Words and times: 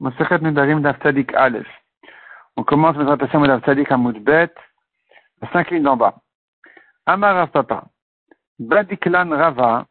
On 0.00 0.10
commence 2.64 2.96
notre 2.96 3.12
attention 3.12 3.40
d'Aftadik 3.40 3.90
Amoudbet, 3.90 4.50
à 5.40 5.48
cinq 5.52 5.70
lignes 5.70 5.82
d'en 5.82 5.96
bas. 5.96 6.16
Amar 7.06 7.34
Rav 7.34 7.50
Papa. 7.50 7.84
Badiklan 8.58 9.30
Rava. 9.30 9.86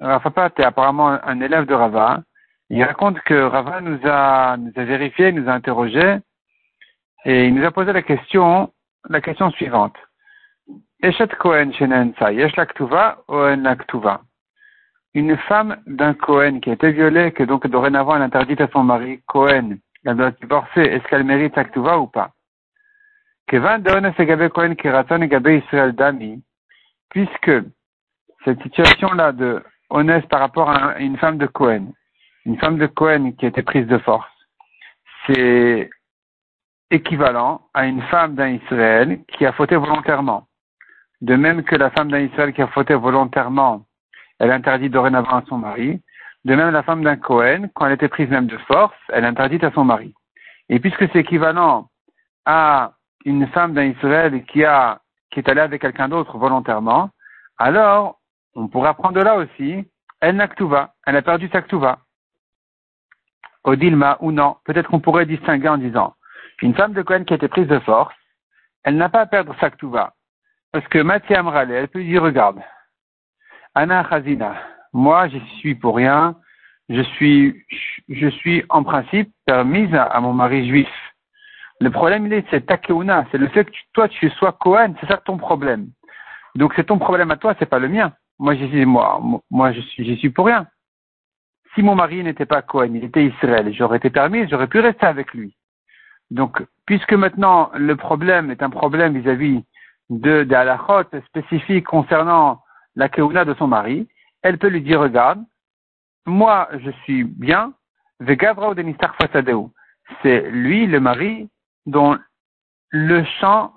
Rav 0.00 0.22
Papa 0.22 0.46
était 0.48 0.64
apparemment 0.64 1.08
un 1.08 1.40
élève 1.40 1.66
de 1.66 1.74
Rava. 1.74 2.22
Il 2.70 2.82
raconte 2.82 3.20
que 3.20 3.34
Rava 3.34 3.80
nous 3.80 4.00
a, 4.04 4.56
nous 4.56 4.72
a 4.74 4.84
vérifié, 4.84 5.30
nous 5.32 5.48
a 5.48 5.52
interrogé, 5.52 6.18
et 7.24 7.46
il 7.46 7.54
nous 7.54 7.64
a 7.64 7.70
posé 7.70 7.92
la 7.92 8.02
question, 8.02 8.72
la 9.08 9.20
question 9.20 9.50
suivante. 9.50 9.96
Yesh 11.02 11.18
Laktuva 12.56 13.18
une 15.14 15.36
femme 15.36 15.76
d'un 15.86 16.14
Cohen 16.14 16.60
qui 16.60 16.70
a 16.70 16.74
été 16.74 16.92
violée, 16.92 17.32
que 17.32 17.42
donc 17.42 17.66
dorénavant 17.66 18.16
elle 18.16 18.22
interdite 18.22 18.60
à 18.60 18.68
son 18.68 18.82
mari, 18.82 19.20
Cohen, 19.26 19.76
elle 20.04 20.16
doit 20.16 20.30
divorcer, 20.30 20.80
est-ce 20.80 21.04
qu'elle 21.08 21.24
mérite 21.24 21.58
Aktuva 21.58 21.98
ou 21.98 22.06
pas 22.06 22.32
puisque 27.10 27.52
cette 28.44 28.62
situation-là 28.62 29.32
de 29.32 29.62
honnête 29.90 30.26
par 30.28 30.40
rapport 30.40 30.70
à 30.70 30.98
une 30.98 31.18
femme 31.18 31.36
de 31.36 31.46
Cohen, 31.46 31.92
une 32.46 32.58
femme 32.58 32.78
de 32.78 32.86
Cohen 32.86 33.32
qui 33.32 33.44
a 33.44 33.48
été 33.48 33.62
prise 33.62 33.86
de 33.86 33.98
force, 33.98 34.26
c'est 35.26 35.90
équivalent 36.90 37.68
à 37.74 37.86
une 37.86 38.02
femme 38.02 38.34
d'un 38.34 38.48
Israël 38.48 39.20
qui 39.28 39.44
a 39.44 39.52
fauté 39.52 39.76
volontairement. 39.76 40.46
De 41.20 41.36
même 41.36 41.62
que 41.62 41.76
la 41.76 41.90
femme 41.90 42.10
d'un 42.10 42.20
Israël 42.20 42.52
qui 42.52 42.62
a 42.62 42.66
fauté 42.68 42.94
volontairement 42.94 43.84
elle 44.42 44.50
interdit 44.50 44.90
dorénavant 44.90 45.36
à 45.36 45.44
son 45.48 45.56
mari. 45.56 46.02
De 46.44 46.56
même, 46.56 46.70
la 46.70 46.82
femme 46.82 47.04
d'un 47.04 47.14
Cohen, 47.14 47.68
quand 47.74 47.86
elle 47.86 47.92
était 47.92 48.08
prise 48.08 48.28
même 48.28 48.48
de 48.48 48.58
force, 48.58 48.96
elle 49.10 49.24
interdit 49.24 49.64
à 49.64 49.70
son 49.70 49.84
mari. 49.84 50.12
Et 50.68 50.80
puisque 50.80 51.08
c'est 51.12 51.20
équivalent 51.20 51.86
à 52.44 52.94
une 53.24 53.46
femme 53.46 53.72
d'un 53.72 53.84
Israël 53.84 54.44
qui 54.46 54.64
a, 54.64 54.98
qui 55.30 55.38
est 55.38 55.48
allée 55.48 55.60
avec 55.60 55.80
quelqu'un 55.80 56.08
d'autre 56.08 56.38
volontairement, 56.38 57.10
alors, 57.56 58.18
on 58.56 58.66
pourrait 58.66 58.88
apprendre 58.88 59.14
de 59.14 59.20
là 59.20 59.36
aussi, 59.36 59.88
elle 60.20 60.34
n'a 60.34 60.48
elle 61.06 61.16
a 61.16 61.22
perdu 61.22 61.48
sa 61.52 61.62
ktuva. 61.62 62.00
Odilma 63.62 64.16
ou 64.18 64.32
non, 64.32 64.56
peut-être 64.64 64.90
qu'on 64.90 64.98
pourrait 64.98 65.26
distinguer 65.26 65.68
en 65.68 65.78
disant, 65.78 66.16
une 66.62 66.74
femme 66.74 66.94
de 66.94 67.02
Cohen 67.02 67.22
qui 67.22 67.34
a 67.34 67.36
été 67.36 67.46
prise 67.46 67.68
de 67.68 67.78
force, 67.78 68.14
elle 68.82 68.96
n'a 68.96 69.08
pas 69.08 69.20
à 69.20 69.26
perdre 69.26 69.54
sa 69.60 69.70
ktuva. 69.70 70.14
Parce 70.72 70.88
que 70.88 70.98
Mathieu 70.98 71.36
Amrale, 71.36 71.70
elle 71.70 71.86
peut 71.86 72.02
dire, 72.02 72.22
regarde, 72.22 72.60
Anna 73.74 74.04
Khazina, 74.04 74.54
moi 74.92 75.28
je 75.28 75.38
suis 75.58 75.74
pour 75.74 75.96
rien, 75.96 76.36
je 76.88 77.00
suis, 77.00 77.64
je 78.08 78.28
suis 78.28 78.64
en 78.68 78.84
principe 78.84 79.32
permise 79.46 79.94
à, 79.94 80.20
mon 80.20 80.34
mari 80.34 80.68
juif. 80.68 80.88
Le 81.80 81.90
problème, 81.90 82.26
il 82.26 82.32
est, 82.34 82.44
c'est 82.50 82.66
takeuna, 82.66 83.26
c'est 83.32 83.38
le 83.38 83.48
fait 83.48 83.64
que 83.64 83.76
toi 83.94 84.08
tu 84.08 84.28
sois 84.30 84.52
Cohen, 84.52 84.94
c'est 85.00 85.06
ça 85.06 85.16
ton 85.16 85.38
problème. 85.38 85.88
Donc 86.54 86.74
c'est 86.76 86.84
ton 86.84 86.98
problème 86.98 87.30
à 87.30 87.36
toi, 87.36 87.54
c'est 87.58 87.66
pas 87.66 87.78
le 87.78 87.88
mien. 87.88 88.12
Moi, 88.38 88.54
je 88.56 88.84
moi, 88.84 89.20
moi, 89.50 89.72
je 89.72 89.80
suis, 89.80 90.04
je 90.04 90.14
suis 90.18 90.30
pour 90.30 90.46
rien. 90.46 90.66
Si 91.74 91.82
mon 91.82 91.94
mari 91.94 92.22
n'était 92.22 92.46
pas 92.46 92.60
Cohen, 92.60 92.92
il 92.94 93.04
était 93.04 93.24
Israël, 93.24 93.72
j'aurais 93.72 93.96
été 93.96 94.10
permise, 94.10 94.50
j'aurais 94.50 94.66
pu 94.66 94.80
rester 94.80 95.06
avec 95.06 95.32
lui. 95.32 95.56
Donc, 96.30 96.62
puisque 96.86 97.14
maintenant 97.14 97.70
le 97.74 97.96
problème 97.96 98.50
est 98.50 98.62
un 98.62 98.70
problème 98.70 99.18
vis-à-vis 99.18 99.64
de, 100.10 100.44
de 100.44 100.54
halachot 100.54 101.04
spécifiques 101.26 101.86
concernant 101.86 102.61
la 102.96 103.08
keuna 103.08 103.44
de 103.44 103.54
son 103.54 103.66
mari, 103.66 104.08
elle 104.42 104.58
peut 104.58 104.68
lui 104.68 104.82
dire, 104.82 105.00
regarde, 105.00 105.42
moi 106.26 106.68
je 106.72 106.90
suis 107.02 107.24
bien, 107.24 107.72
c'est 110.22 110.50
lui, 110.50 110.86
le 110.86 111.00
mari, 111.00 111.48
dont 111.86 112.18
le 112.90 113.24
champ 113.40 113.72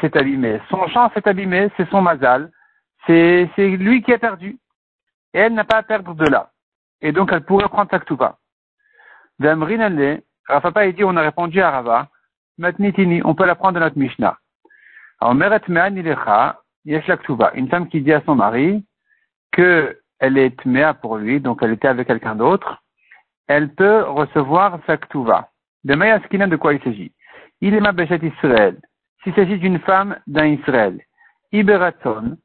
s'est 0.00 0.16
abîmé. 0.16 0.60
Son 0.68 0.86
champ 0.88 1.10
s'est 1.14 1.26
abîmé, 1.28 1.70
c'est 1.76 1.88
son 1.90 2.02
mazal, 2.02 2.50
c'est 3.06 3.48
lui 3.56 4.02
qui 4.02 4.12
a 4.12 4.18
perdu. 4.18 4.58
Et 5.32 5.38
elle 5.38 5.54
n'a 5.54 5.64
pas 5.64 5.78
à 5.78 5.82
perdre 5.82 6.14
de 6.14 6.26
là. 6.26 6.50
Et 7.00 7.12
donc 7.12 7.30
elle 7.32 7.44
pourrait 7.44 7.68
prendre 7.68 7.90
sa 7.90 8.00
ktuba. 8.00 8.38
Rafa 10.48 10.70
a 10.74 10.92
dit, 10.92 11.04
on 11.04 11.16
a 11.16 11.22
répondu 11.22 11.60
à 11.60 11.70
Rava, 11.70 12.08
Matnitini, 12.58 13.20
on 13.24 13.34
peut 13.34 13.46
la 13.46 13.54
prendre 13.54 13.74
de 13.74 13.80
notre 13.80 13.98
Mishnah. 13.98 14.38
Alors, 15.20 15.34
Meret 15.34 15.60
une 16.86 17.68
femme 17.68 17.88
qui 17.88 18.00
dit 18.00 18.12
à 18.12 18.22
son 18.24 18.36
mari 18.36 18.84
que 19.52 19.98
elle 20.18 20.38
est 20.38 20.56
tméa 20.60 20.94
pour 20.94 21.16
lui, 21.16 21.40
donc 21.40 21.58
elle 21.62 21.72
était 21.72 21.88
avec 21.88 22.06
quelqu'un 22.06 22.36
d'autre, 22.36 22.82
elle 23.48 23.74
peut 23.74 24.02
recevoir 24.02 24.78
sa 24.86 24.96
ktuva. 24.96 25.50
De 25.84 25.94
Mayaskina, 25.94 26.46
de 26.46 26.56
quoi 26.56 26.74
il 26.74 26.82
s'agit 26.82 27.12
Il 27.60 27.74
est 27.74 27.80
ma 27.80 27.92
Israël. 27.92 28.78
S'il 29.22 29.34
s'agit 29.34 29.58
d'une 29.58 29.78
femme 29.80 30.16
d'un 30.26 30.46
Israël, 30.46 31.00
Iberaton, 31.52 32.36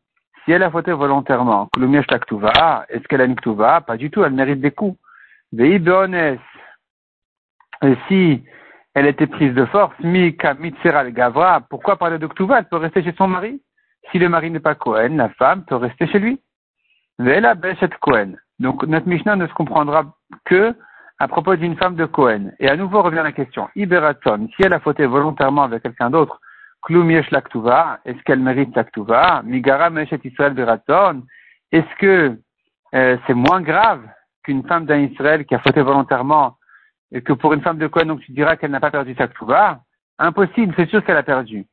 si 0.43 0.51
elle 0.51 0.63
a 0.63 0.71
fauté 0.71 0.91
volontairement, 0.91 1.69
la 1.77 2.85
est-ce 2.89 3.07
qu'elle 3.07 3.21
a 3.21 3.25
une 3.25 3.35
ktuva 3.35 3.81
Pas 3.81 3.97
du 3.97 4.09
tout, 4.09 4.23
elle 4.23 4.33
mérite 4.33 4.59
des 4.59 4.71
coups. 4.71 4.97
Veibeones, 5.53 6.37
si 8.07 8.43
elle 8.93 9.05
était 9.05 9.27
prise 9.27 9.53
de 9.53 9.65
force, 9.65 9.93
mi 9.99 10.35
gavra, 11.11 11.61
pourquoi 11.69 11.97
parler 11.97 12.17
de 12.17 12.27
ktuva 12.27 12.59
Elle 12.59 12.65
peut 12.65 12.77
rester 12.77 13.03
chez 13.03 13.13
son 13.13 13.27
mari? 13.27 13.61
Si 14.11 14.19
le 14.19 14.29
mari 14.29 14.51
n'est 14.51 14.59
pas 14.59 14.75
Cohen, 14.75 15.15
la 15.15 15.29
femme 15.29 15.65
peut 15.65 15.75
rester 15.75 16.07
chez 16.07 16.19
lui. 16.19 16.39
Vela 17.19 17.55
Beshet 17.55 17.89
Cohen. 17.99 18.33
Donc 18.59 18.83
notre 18.83 19.07
Mishnah 19.07 19.35
ne 19.35 19.47
se 19.47 19.53
comprendra 19.53 20.13
que 20.45 20.75
à 21.19 21.27
propos 21.27 21.55
d'une 21.55 21.77
femme 21.77 21.95
de 21.95 22.05
Cohen. 22.05 22.51
Et 22.59 22.67
à 22.67 22.75
nouveau 22.75 23.03
revient 23.03 23.21
la 23.23 23.31
question. 23.31 23.69
Iberaton, 23.75 24.49
si 24.55 24.63
elle 24.63 24.73
a 24.73 24.79
fauté 24.79 25.05
volontairement 25.05 25.63
avec 25.63 25.83
quelqu'un 25.83 26.09
d'autre, 26.09 26.39
Klum 26.81 27.11
Yesh 27.11 27.29
Laktuva, 27.29 27.99
est-ce 28.05 28.21
qu'elle 28.23 28.39
mérite 28.39 28.75
Laktuva 28.75 29.43
Migara 29.43 29.91
Meshet 29.91 30.19
Israël 30.23 30.53
Beraton, 30.53 31.21
est-ce 31.71 31.95
que 31.99 32.39
euh, 32.95 33.17
c'est 33.27 33.35
moins 33.35 33.61
grave 33.61 34.01
qu'une 34.43 34.65
femme 34.67 34.87
d'un 34.87 34.97
Israël 34.97 35.45
qui 35.45 35.53
a 35.53 35.59
fauté 35.59 35.81
volontairement 35.83 36.57
et 37.11 37.21
que 37.21 37.33
pour 37.33 37.53
une 37.53 37.61
femme 37.61 37.77
de 37.77 37.85
Cohen, 37.85 38.05
donc 38.05 38.21
tu 38.21 38.31
diras 38.31 38.55
qu'elle 38.55 38.71
n'a 38.71 38.79
pas 38.79 38.89
perdu 38.89 39.15
sa 39.15 39.27
Impossible, 40.17 40.73
c'est 40.75 40.89
sûr 40.89 41.03
qu'elle 41.03 41.17
a 41.17 41.23
perdu. 41.23 41.65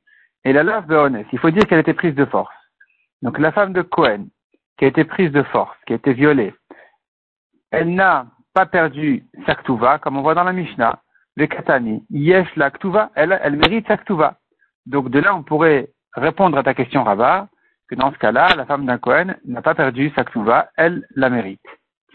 Et 0.49 0.53
la 0.55 0.63
lave 0.63 0.87
Béonès, 0.87 1.27
il 1.31 1.39
faut 1.39 1.51
dire 1.51 1.67
qu'elle 1.67 1.81
était 1.81 1.93
prise 1.93 2.15
de 2.15 2.25
force. 2.25 2.55
Donc 3.21 3.39
la 3.39 3.53
femme 3.53 3.75
de 3.75 3.83
Cohen, 3.83 4.29
qui 4.79 4.87
a 4.87 4.89
été 4.89 5.05
prise 5.05 5.31
de 5.31 5.43
force, 5.43 5.77
qui 5.87 5.93
a 5.93 5.97
été 5.97 6.15
violée, 6.15 6.55
elle 7.71 7.95
n'a 7.95 8.25
pas 8.55 8.65
perdu 8.65 9.27
sa 9.45 9.57
ktuva, 9.57 9.99
comme 9.99 10.17
on 10.17 10.23
voit 10.23 10.33
dans 10.33 10.45
la 10.45 10.55
Mishnah, 10.55 11.03
le 11.37 11.47
Katani, 11.49 12.03
Yesh 12.09 12.49
la 12.57 12.71
ktuva, 12.71 13.11
elle, 13.15 13.39
elle 13.43 13.57
mérite 13.57 13.87
sa 13.89 13.99
ktuva. 13.99 14.39
Donc 14.87 15.11
de 15.11 15.19
là, 15.19 15.35
on 15.35 15.43
pourrait 15.43 15.91
répondre 16.15 16.57
à 16.57 16.63
ta 16.63 16.73
question, 16.73 17.05
Rava, 17.05 17.49
que 17.87 17.95
dans 17.95 18.11
ce 18.11 18.17
cas-là, 18.17 18.55
la 18.57 18.65
femme 18.65 18.87
d'un 18.87 18.97
Cohen 18.97 19.35
n'a 19.45 19.61
pas 19.61 19.75
perdu 19.75 20.11
sa 20.17 20.25
ktuva, 20.25 20.71
elle 20.79 21.07
la 21.15 21.29
mérite. 21.29 21.61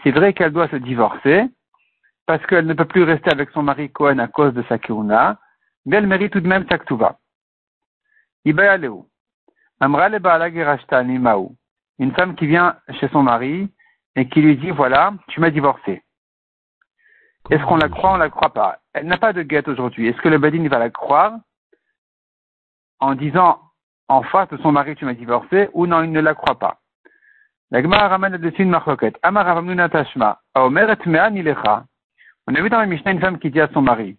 C'est 0.02 0.10
vrai 0.10 0.32
qu'elle 0.32 0.52
doit 0.52 0.66
se 0.70 0.76
divorcer, 0.90 1.44
parce 2.26 2.44
qu'elle 2.46 2.66
ne 2.66 2.74
peut 2.74 2.84
plus 2.84 3.04
rester 3.04 3.30
avec 3.30 3.50
son 3.50 3.62
mari 3.62 3.92
Cohen 3.92 4.18
à 4.18 4.26
cause 4.26 4.54
de 4.54 4.64
sa 4.68 4.78
keuna, 4.78 5.38
mais 5.86 5.98
elle 5.98 6.08
mérite 6.08 6.32
tout 6.32 6.40
de 6.40 6.48
même 6.48 6.66
sa 6.68 6.78
ktuva. 6.78 7.16
Une 8.46 8.56
femme 12.12 12.34
qui 12.34 12.46
vient 12.46 12.76
chez 13.00 13.08
son 13.08 13.22
mari 13.22 13.70
et 14.16 14.28
qui 14.28 14.42
lui 14.42 14.56
dit 14.56 14.70
voilà, 14.70 15.14
tu 15.28 15.40
m'as 15.40 15.50
divorcé. 15.50 16.02
Est-ce 17.50 17.62
qu'on 17.64 17.76
la 17.76 17.88
croit 17.88 18.12
ou 18.12 18.14
on 18.14 18.18
la 18.18 18.30
croit 18.30 18.52
pas? 18.52 18.78
Elle 18.92 19.06
n'a 19.06 19.18
pas 19.18 19.32
de 19.32 19.42
guette 19.42 19.68
aujourd'hui. 19.68 20.08
Est-ce 20.08 20.20
que 20.20 20.28
le 20.28 20.38
badin 20.38 20.66
va 20.68 20.78
la 20.78 20.90
croire 20.90 21.34
en 23.00 23.14
disant 23.14 23.60
en 24.08 24.22
face 24.22 24.48
de 24.48 24.56
son 24.58 24.72
mari 24.72 24.94
tu 24.96 25.04
m'as 25.04 25.14
divorcé 25.14 25.68
ou 25.72 25.86
non, 25.86 26.02
il 26.02 26.12
ne 26.12 26.20
la 26.20 26.34
croit 26.34 26.58
pas? 26.58 26.80
La 27.70 27.82
Gemara 27.82 28.08
ramène 28.08 28.36
dessus 28.36 28.62
une 28.62 28.70
marloquette. 28.70 29.18
On 29.22 29.34
a 32.54 32.60
vu 32.60 32.70
dans 32.70 32.78
la 32.78 32.86
Mishnah 32.86 33.12
une 33.12 33.20
femme 33.20 33.38
qui 33.38 33.50
dit 33.50 33.60
à 33.60 33.68
son 33.72 33.82
mari 33.82 34.18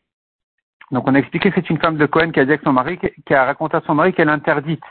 donc 0.91 1.07
on 1.07 1.15
a 1.15 1.19
expliqué 1.19 1.49
que 1.49 1.55
c'est 1.55 1.69
une 1.69 1.79
femme 1.79 1.97
de 1.97 2.05
Cohen 2.05 2.31
qui 2.31 2.39
a 2.39 2.45
dit 2.45 2.53
à 2.53 2.57
son 2.63 2.73
mari, 2.73 2.99
qui 3.25 3.33
a 3.33 3.45
raconté 3.45 3.77
à 3.77 3.81
son 3.85 3.95
mari 3.95 4.13
qu'elle 4.13 4.29
interdite 4.29 4.83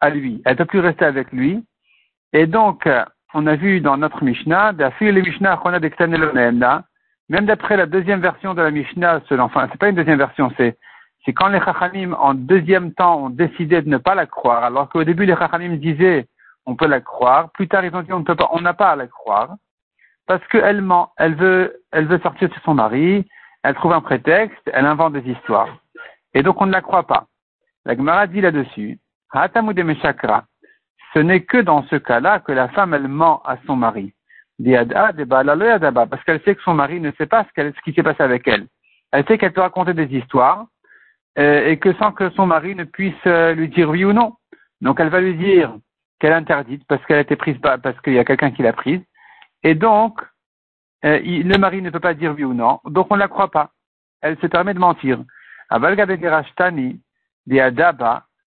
à 0.00 0.10
lui. 0.10 0.42
Elle 0.44 0.52
ne 0.52 0.58
peut 0.58 0.66
plus 0.66 0.80
rester 0.80 1.04
avec 1.04 1.32
lui. 1.32 1.64
Et 2.32 2.46
donc, 2.46 2.88
on 3.32 3.46
a 3.46 3.56
vu 3.56 3.80
dans 3.80 3.96
notre 3.96 4.22
Mishnah, 4.22 4.72
même 7.28 7.46
d'après 7.46 7.76
la 7.76 7.86
deuxième 7.86 8.20
version 8.20 8.54
de 8.54 8.62
la 8.62 8.70
Mishnah, 8.70 9.22
enfin, 9.38 9.68
c'est 9.72 9.78
pas 9.78 9.88
une 9.88 9.96
deuxième 9.96 10.18
version, 10.18 10.52
c'est, 10.56 10.76
c'est 11.24 11.32
quand 11.32 11.48
les 11.48 11.60
Chachamim, 11.60 12.12
en 12.12 12.34
deuxième 12.34 12.92
temps, 12.92 13.24
ont 13.24 13.30
décidé 13.30 13.80
de 13.80 13.88
ne 13.88 13.96
pas 13.96 14.14
la 14.14 14.26
croire, 14.26 14.64
alors 14.64 14.90
qu'au 14.90 15.04
début, 15.04 15.24
les 15.24 15.36
Chachamim 15.36 15.76
disaient, 15.76 16.26
on 16.66 16.76
peut 16.76 16.86
la 16.86 17.00
croire, 17.00 17.50
plus 17.52 17.66
tard, 17.66 17.84
ils 17.84 17.94
ont 17.94 18.02
dit, 18.02 18.12
on 18.12 18.20
ne 18.20 18.24
peut 18.24 18.36
pas, 18.36 18.50
on 18.52 18.60
n'a 18.60 18.74
pas 18.74 18.90
à 18.90 18.96
la 18.96 19.06
croire, 19.06 19.54
parce 20.26 20.46
qu'elle 20.48 20.82
ment, 20.82 21.12
elle 21.16 21.34
veut, 21.34 21.82
elle 21.92 22.06
veut 22.06 22.20
sortir 22.20 22.48
de 22.48 22.54
son 22.64 22.74
mari, 22.74 23.26
elle 23.64 23.74
trouve 23.74 23.94
un 23.94 24.02
prétexte, 24.02 24.70
elle 24.72 24.84
invente 24.84 25.14
des 25.14 25.28
histoires. 25.30 25.78
Et 26.34 26.42
donc 26.42 26.60
on 26.60 26.66
ne 26.66 26.72
la 26.72 26.82
croit 26.82 27.06
pas. 27.06 27.26
La 27.86 27.96
Gemara 27.96 28.26
dit 28.26 28.42
là-dessus, 28.42 28.98
ce 31.14 31.18
n'est 31.18 31.40
que 31.40 31.58
dans 31.58 31.82
ce 31.84 31.96
cas-là 31.96 32.40
que 32.40 32.52
la 32.52 32.68
femme, 32.68 32.92
elle 32.94 33.08
ment 33.08 33.42
à 33.44 33.56
son 33.66 33.74
mari. 33.76 34.12
Parce 34.62 36.24
qu'elle 36.24 36.42
sait 36.42 36.54
que 36.54 36.62
son 36.62 36.74
mari 36.74 37.00
ne 37.00 37.10
sait 37.12 37.26
pas 37.26 37.46
ce, 37.56 37.80
qui 37.80 37.94
s'est 37.94 38.02
passé 38.02 38.22
avec 38.22 38.46
elle. 38.46 38.66
Elle 39.12 39.26
sait 39.26 39.38
qu'elle 39.38 39.52
peut 39.52 39.62
raconter 39.62 39.94
des 39.94 40.14
histoires 40.14 40.66
euh, 41.38 41.66
et 41.66 41.78
que 41.78 41.94
sans 41.94 42.12
que 42.12 42.30
son 42.30 42.46
mari 42.46 42.74
ne 42.74 42.84
puisse 42.84 43.14
euh, 43.26 43.54
lui 43.54 43.68
dire 43.68 43.88
oui 43.88 44.04
ou 44.04 44.12
non. 44.12 44.34
Donc 44.82 45.00
elle 45.00 45.08
va 45.08 45.20
lui 45.20 45.34
dire 45.36 45.74
qu'elle 46.20 46.32
est 46.32 46.36
interdite 46.36 46.84
parce 46.86 47.04
qu'elle 47.06 47.16
a 47.18 47.22
été 47.22 47.36
prise 47.36 47.56
parce 47.60 47.98
qu'il 48.02 48.12
y 48.12 48.18
a 48.18 48.24
quelqu'un 48.24 48.50
qui 48.50 48.62
l'a 48.62 48.74
prise. 48.74 49.00
Et 49.62 49.74
donc, 49.74 50.20
euh, 51.04 51.20
le 51.22 51.58
mari 51.58 51.82
ne 51.82 51.90
peut 51.90 52.00
pas 52.00 52.14
dire 52.14 52.34
oui 52.34 52.44
ou 52.44 52.54
non. 52.54 52.80
Donc 52.86 53.08
on 53.10 53.14
ne 53.14 53.20
la 53.20 53.28
croit 53.28 53.50
pas. 53.50 53.70
Elle 54.22 54.38
se 54.38 54.46
permet 54.46 54.74
de 54.74 54.78
mentir. 54.78 55.22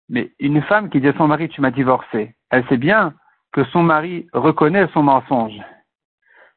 Mais 0.07 0.31
une 0.39 0.61
femme 0.61 0.89
qui 0.89 1.01
dit 1.01 1.07
à 1.07 1.13
son 1.13 1.27
mari 1.27 1.49
tu 1.49 1.61
m'as 1.61 1.71
divorcé, 1.71 2.35
elle 2.49 2.65
sait 2.67 2.77
bien 2.77 3.13
que 3.51 3.63
son 3.65 3.83
mari 3.83 4.27
reconnaît 4.33 4.87
son 4.93 5.03
mensonge. 5.03 5.59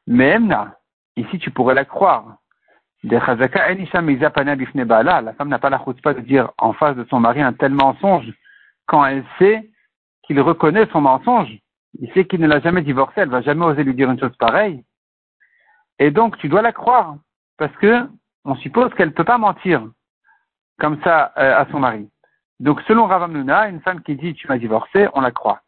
Mais 0.07 0.37
ici 1.17 1.39
tu 1.39 1.51
pourrais 1.51 1.75
la 1.75 1.85
croire. 1.85 2.37
La 3.03 3.21
femme 3.21 3.39
n'a 5.47 5.59
pas 5.59 5.69
la 5.69 5.79
pas 5.79 6.13
de 6.13 6.19
dire 6.19 6.51
en 6.57 6.73
face 6.73 6.95
de 6.97 7.05
son 7.09 7.19
mari 7.19 7.41
un 7.41 7.53
tel 7.53 7.71
mensonge 7.71 8.31
quand 8.85 9.05
elle 9.05 9.23
sait 9.37 9.69
qu'il 10.23 10.39
reconnaît 10.41 10.87
son 10.91 11.01
mensonge. 11.01 11.57
Il 11.99 12.11
sait 12.13 12.25
qu'il 12.25 12.41
ne 12.41 12.47
l'a 12.47 12.59
jamais 12.59 12.81
divorcé, 12.81 13.21
elle 13.21 13.29
va 13.29 13.41
jamais 13.41 13.65
oser 13.65 13.83
lui 13.83 13.95
dire 13.95 14.11
une 14.11 14.19
chose 14.19 14.35
pareille. 14.37 14.83
Et 15.99 16.11
donc 16.11 16.37
tu 16.37 16.49
dois 16.49 16.61
la 16.61 16.71
croire 16.71 17.15
parce 17.57 17.75
que 17.77 18.07
on 18.45 18.55
suppose 18.55 18.93
qu'elle 18.93 19.09
ne 19.09 19.13
peut 19.13 19.23
pas 19.23 19.37
mentir 19.37 19.83
comme 20.79 20.99
ça 21.03 21.33
euh, 21.37 21.57
à 21.57 21.67
son 21.71 21.79
mari. 21.79 22.09
Donc 22.59 22.81
selon 22.87 23.05
Ravamnuna, 23.05 23.69
une 23.69 23.81
femme 23.81 24.01
qui 24.01 24.15
dit 24.15 24.33
tu 24.33 24.47
m'as 24.47 24.57
divorcé, 24.57 25.07
on 25.13 25.21
la 25.21 25.31
croit. 25.31 25.61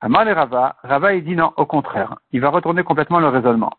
Amar 0.00 0.28
et 0.28 0.32
Rava, 0.32 0.76
Rava 0.82 1.14
il 1.14 1.24
dit 1.24 1.36
non, 1.36 1.52
au 1.56 1.66
contraire, 1.66 2.16
il 2.32 2.40
va 2.40 2.50
retourner 2.50 2.82
complètement 2.82 3.20
le 3.20 3.28
raisonnement. 3.28 3.72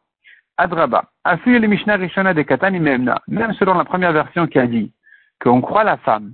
Adraba. 0.57 1.05
le 1.23 1.67
Mishnah 1.67 1.97
Rishona 1.97 2.33
de 2.33 2.41
Katani 2.41 2.79
Memna. 2.79 3.21
Même 3.27 3.53
selon 3.53 3.75
la 3.75 3.85
première 3.85 4.11
version 4.11 4.47
qui 4.47 4.57
a 4.57 4.65
dit 4.65 4.91
qu'on 5.39 5.61
croit 5.61 5.83
la 5.83 5.97
femme, 5.97 6.33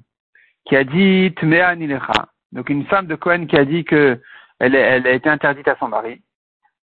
qui 0.66 0.77
a 0.77 0.86
dit 0.86 1.33
Tmea 1.36 1.75
Nilecha. 1.75 2.27
Donc 2.54 2.69
une 2.69 2.86
femme 2.86 3.07
de 3.07 3.16
Cohen 3.16 3.48
qui 3.48 3.57
a 3.57 3.66
dit 3.66 3.83
que 3.83 4.21
elle, 4.59 4.75
elle 4.75 5.07
a 5.07 5.12
été 5.12 5.30
interdite 5.30 5.68
à 5.68 5.75
son 5.77 5.89
mari. 5.89 6.21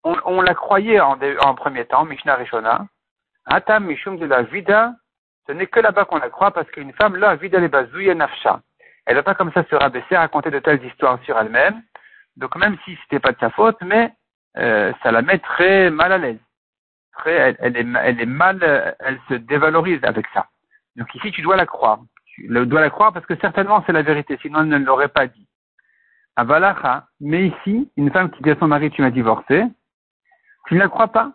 On, 0.05 0.43
la 0.43 0.55
croyait 0.55 1.01
en, 1.01 1.19
en, 1.41 1.55
premier 1.55 1.85
temps, 1.85 2.05
Mishnah 2.05 2.35
Rishona. 2.35 2.87
Atam 3.47 3.85
Mishum 3.87 4.19
de 4.19 4.27
la 4.27 4.43
Vida. 4.43 4.95
Ce 5.47 5.53
n'est 5.53 5.67
que 5.67 5.81
là-bas 5.81 6.05
qu'on 6.05 6.19
la 6.19 6.31
croit 6.31 6.51
parce 6.51 6.71
qu'une 6.71 6.93
femme, 6.95 7.17
là, 7.17 7.37
Vida 7.37 7.59
le 7.59 7.69
Bazouya 7.69 8.15
Nafsha. 8.15 8.61
Elle 9.07 9.17
va 9.17 9.23
pas 9.23 9.35
comme 9.35 9.53
ça 9.53 9.65
se 9.65 9.75
rabaisser, 9.75 10.17
raconter 10.17 10.51
de 10.51 10.59
telles 10.61 10.85
histoires 10.85 11.19
sur 11.25 11.39
elle-même. 11.39 11.83
Donc 12.37 12.57
même 12.57 12.77
si 12.85 12.97
c'était 13.03 13.21
pas 13.21 13.33
de 13.33 13.39
sa 13.39 13.51
faute, 13.51 13.79
mais 13.83 14.13
euh, 14.57 14.93
ça 15.03 15.11
la 15.13 15.23
met 15.23 15.39
très 15.39 15.91
mal 15.91 16.13
à 16.13 16.19
l'aise 16.19 16.39
est, 17.27 17.57
elle 17.61 18.21
est 18.21 18.27
mal, 18.27 18.97
elle 19.01 19.19
se 19.29 19.35
dévalorise 19.35 20.01
avec 20.03 20.27
ça. 20.35 20.47
Donc 20.97 21.15
ici, 21.15 21.31
tu 21.33 21.43
dois 21.43 21.57
la 21.57 21.67
croire. 21.67 22.01
Tu 22.27 22.49
dois 22.49 22.81
la 22.81 22.91
croire 22.91 23.13
parce 23.13 23.27
que 23.27 23.37
certainement 23.37 23.83
c'est 23.87 23.93
la 23.93 24.03
vérité, 24.03 24.39
sinon 24.41 24.61
elle 24.61 24.69
ne 24.69 24.79
l'aurait 24.79 25.09
pas 25.09 25.27
dit. 25.27 25.47
Avalacha, 26.37 27.07
mais 27.21 27.49
ici, 27.49 27.91
une 27.97 28.11
femme 28.11 28.31
qui 28.31 28.43
dit 28.43 28.51
à 28.51 28.57
son 28.57 28.69
mari, 28.69 28.91
tu 28.91 29.03
m'as 29.03 29.11
divorcé, 29.11 29.65
tu 30.67 30.75
ne 30.75 30.81
la 30.81 30.89
crois 30.89 31.09
pas? 31.09 31.33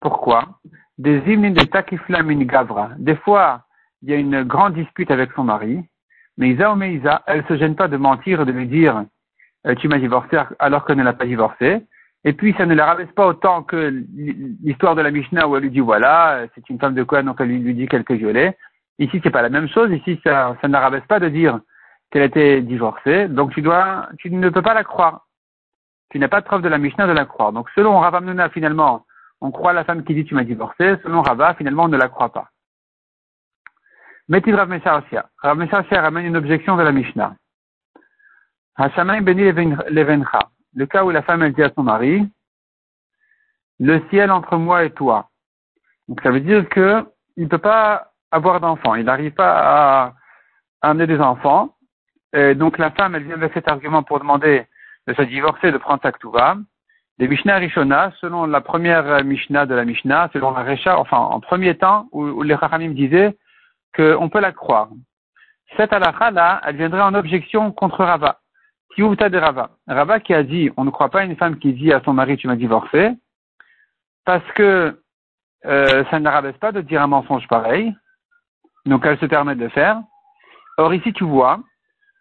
Pourquoi? 0.00 0.60
Des 0.98 1.18
hymnes 1.26 1.52
de 1.52 1.64
takiflamin 1.64 2.44
gavra. 2.44 2.90
Des 2.98 3.16
fois, 3.16 3.62
il 4.02 4.10
y 4.10 4.12
a 4.14 4.16
une 4.16 4.42
grande 4.44 4.74
dispute 4.74 5.10
avec 5.10 5.32
son 5.32 5.44
mari, 5.44 5.82
mais 6.36 6.50
Isa 6.50 6.72
ou 6.72 6.76
Meisa, 6.76 7.22
elle 7.26 7.44
se 7.46 7.56
gêne 7.56 7.76
pas 7.76 7.88
de 7.88 7.96
mentir, 7.96 8.44
de 8.44 8.52
lui 8.52 8.66
dire, 8.66 9.04
euh, 9.66 9.74
tu 9.74 9.88
m'as 9.88 9.98
divorcé 9.98 10.36
alors 10.58 10.84
qu'elle 10.84 10.98
ne 10.98 11.02
l'a 11.02 11.12
pas 11.12 11.26
divorcé. 11.26 11.82
Et 12.24 12.32
puis, 12.32 12.54
ça 12.58 12.66
ne 12.66 12.74
la 12.74 12.86
rabaisse 12.86 13.12
pas 13.12 13.26
autant 13.26 13.62
que 13.62 14.04
l'histoire 14.62 14.94
de 14.96 15.02
la 15.02 15.10
Mishnah 15.10 15.46
où 15.46 15.56
elle 15.56 15.62
lui 15.62 15.70
dit 15.70 15.80
voilà, 15.80 16.46
c'est 16.54 16.68
une 16.68 16.78
femme 16.78 16.94
de 16.94 17.04
quoi, 17.04 17.22
donc 17.22 17.36
elle 17.40 17.48
lui, 17.48 17.74
dit 17.74 17.86
quelques 17.86 18.12
violets. 18.12 18.56
Ici, 18.98 19.20
c'est 19.22 19.30
pas 19.30 19.42
la 19.42 19.48
même 19.48 19.68
chose. 19.68 19.90
Ici, 19.92 20.20
ça, 20.24 20.56
ça 20.60 20.68
ne 20.68 20.72
la 20.72 20.80
rabaisse 20.80 21.06
pas 21.08 21.20
de 21.20 21.28
dire 21.28 21.60
qu'elle 22.10 22.22
était 22.22 22.62
divorcée. 22.62 23.28
Donc, 23.28 23.52
tu 23.52 23.62
dois, 23.62 24.08
tu 24.18 24.30
ne 24.30 24.48
peux 24.48 24.62
pas 24.62 24.74
la 24.74 24.84
croire. 24.84 25.25
Tu 26.10 26.18
n'as 26.18 26.28
pas 26.28 26.40
de 26.40 26.46
preuve 26.46 26.62
de 26.62 26.68
la 26.68 26.78
Mishnah 26.78 27.06
de 27.06 27.12
la 27.12 27.24
croire. 27.24 27.52
Donc, 27.52 27.68
selon 27.74 27.98
Rav 27.98 28.50
finalement, 28.52 29.04
on 29.40 29.50
croit 29.50 29.72
la 29.72 29.84
femme 29.84 30.04
qui 30.04 30.14
dit 30.14 30.24
tu 30.24 30.34
m'as 30.34 30.44
divorcé. 30.44 30.96
Selon 31.02 31.22
Rava, 31.22 31.54
finalement, 31.54 31.84
on 31.84 31.88
ne 31.88 31.96
la 31.96 32.08
croit 32.08 32.32
pas. 32.32 32.48
Metil 34.28 34.54
Rav 34.54 34.68
Mesharosia. 34.68 35.28
Rav 35.38 35.56
Mesharosia 35.56 36.00
ramène 36.00 36.26
une 36.26 36.36
objection 36.36 36.76
de 36.76 36.82
la 36.82 36.92
Mishnah. 36.92 37.34
Hashamayim 38.76 39.22
beni 39.22 39.42
levencha 39.90 40.50
le 40.76 40.86
cas 40.86 41.04
où 41.04 41.10
la 41.10 41.22
femme 41.22 41.42
elle 41.42 41.54
dit 41.54 41.62
à 41.62 41.72
son 41.74 41.82
mari, 41.82 42.28
le 43.80 44.00
ciel 44.10 44.30
entre 44.30 44.56
moi 44.56 44.84
et 44.84 44.90
toi. 44.90 45.30
Donc 46.06 46.20
ça 46.22 46.30
veut 46.30 46.40
dire 46.40 46.68
que 46.68 47.04
il 47.36 47.44
ne 47.44 47.48
peut 47.48 47.58
pas 47.58 48.12
avoir 48.30 48.60
d'enfants, 48.60 48.94
il 48.94 49.04
n'arrive 49.04 49.32
pas 49.32 50.04
à, 50.04 50.14
amener 50.82 51.06
des 51.06 51.18
enfants. 51.18 51.74
Et 52.32 52.54
donc 52.54 52.78
la 52.78 52.90
femme, 52.90 53.14
elle 53.14 53.24
vient 53.24 53.36
avec 53.36 53.54
cet 53.54 53.68
argument 53.68 54.02
pour 54.02 54.20
demander 54.20 54.66
de 55.06 55.14
se 55.14 55.22
divorcer, 55.22 55.72
de 55.72 55.78
prendre 55.78 56.02
sa 56.02 56.12
ktuva. 56.12 56.56
Les 57.18 57.28
Mishnah 57.28 57.56
Rishona, 57.56 58.12
selon 58.20 58.46
la 58.46 58.60
première 58.60 59.24
Mishnah 59.24 59.66
de 59.66 59.74
la 59.74 59.84
Mishnah, 59.84 60.28
selon 60.32 60.50
la 60.50 60.98
enfin 60.98 61.16
en 61.16 61.40
premier 61.40 61.76
temps, 61.76 62.08
où, 62.12 62.42
les 62.42 62.56
Chachamim 62.58 62.90
disaient 62.90 63.36
qu'on 63.96 64.28
peut 64.28 64.40
la 64.40 64.52
croire. 64.52 64.88
Cette 65.76 65.92
halakha 65.92 66.30
là, 66.30 66.60
elle 66.66 66.76
viendrait 66.76 67.00
en 67.00 67.14
objection 67.14 67.72
contre 67.72 68.04
Rava 68.04 68.38
de 68.96 69.38
Rava? 69.38 69.70
Rava 69.86 70.20
qui 70.20 70.34
a 70.34 70.42
dit, 70.42 70.70
on 70.76 70.84
ne 70.84 70.90
croit 70.90 71.10
pas 71.10 71.24
une 71.24 71.36
femme 71.36 71.58
qui 71.58 71.72
dit 71.72 71.92
à 71.92 72.00
son 72.04 72.12
mari, 72.12 72.36
tu 72.36 72.46
m'as 72.46 72.56
divorcé, 72.56 73.12
parce 74.24 74.46
que 74.52 75.00
euh, 75.66 76.04
ça 76.10 76.18
ne 76.18 76.28
rabaisse 76.28 76.56
pas 76.58 76.72
de 76.72 76.80
dire 76.80 77.02
un 77.02 77.06
mensonge 77.06 77.46
pareil, 77.48 77.94
donc 78.86 79.04
elle 79.04 79.18
se 79.18 79.26
permet 79.26 79.54
de 79.54 79.64
le 79.64 79.68
faire. 79.68 80.00
Or 80.78 80.94
ici, 80.94 81.12
tu 81.12 81.24
vois 81.24 81.60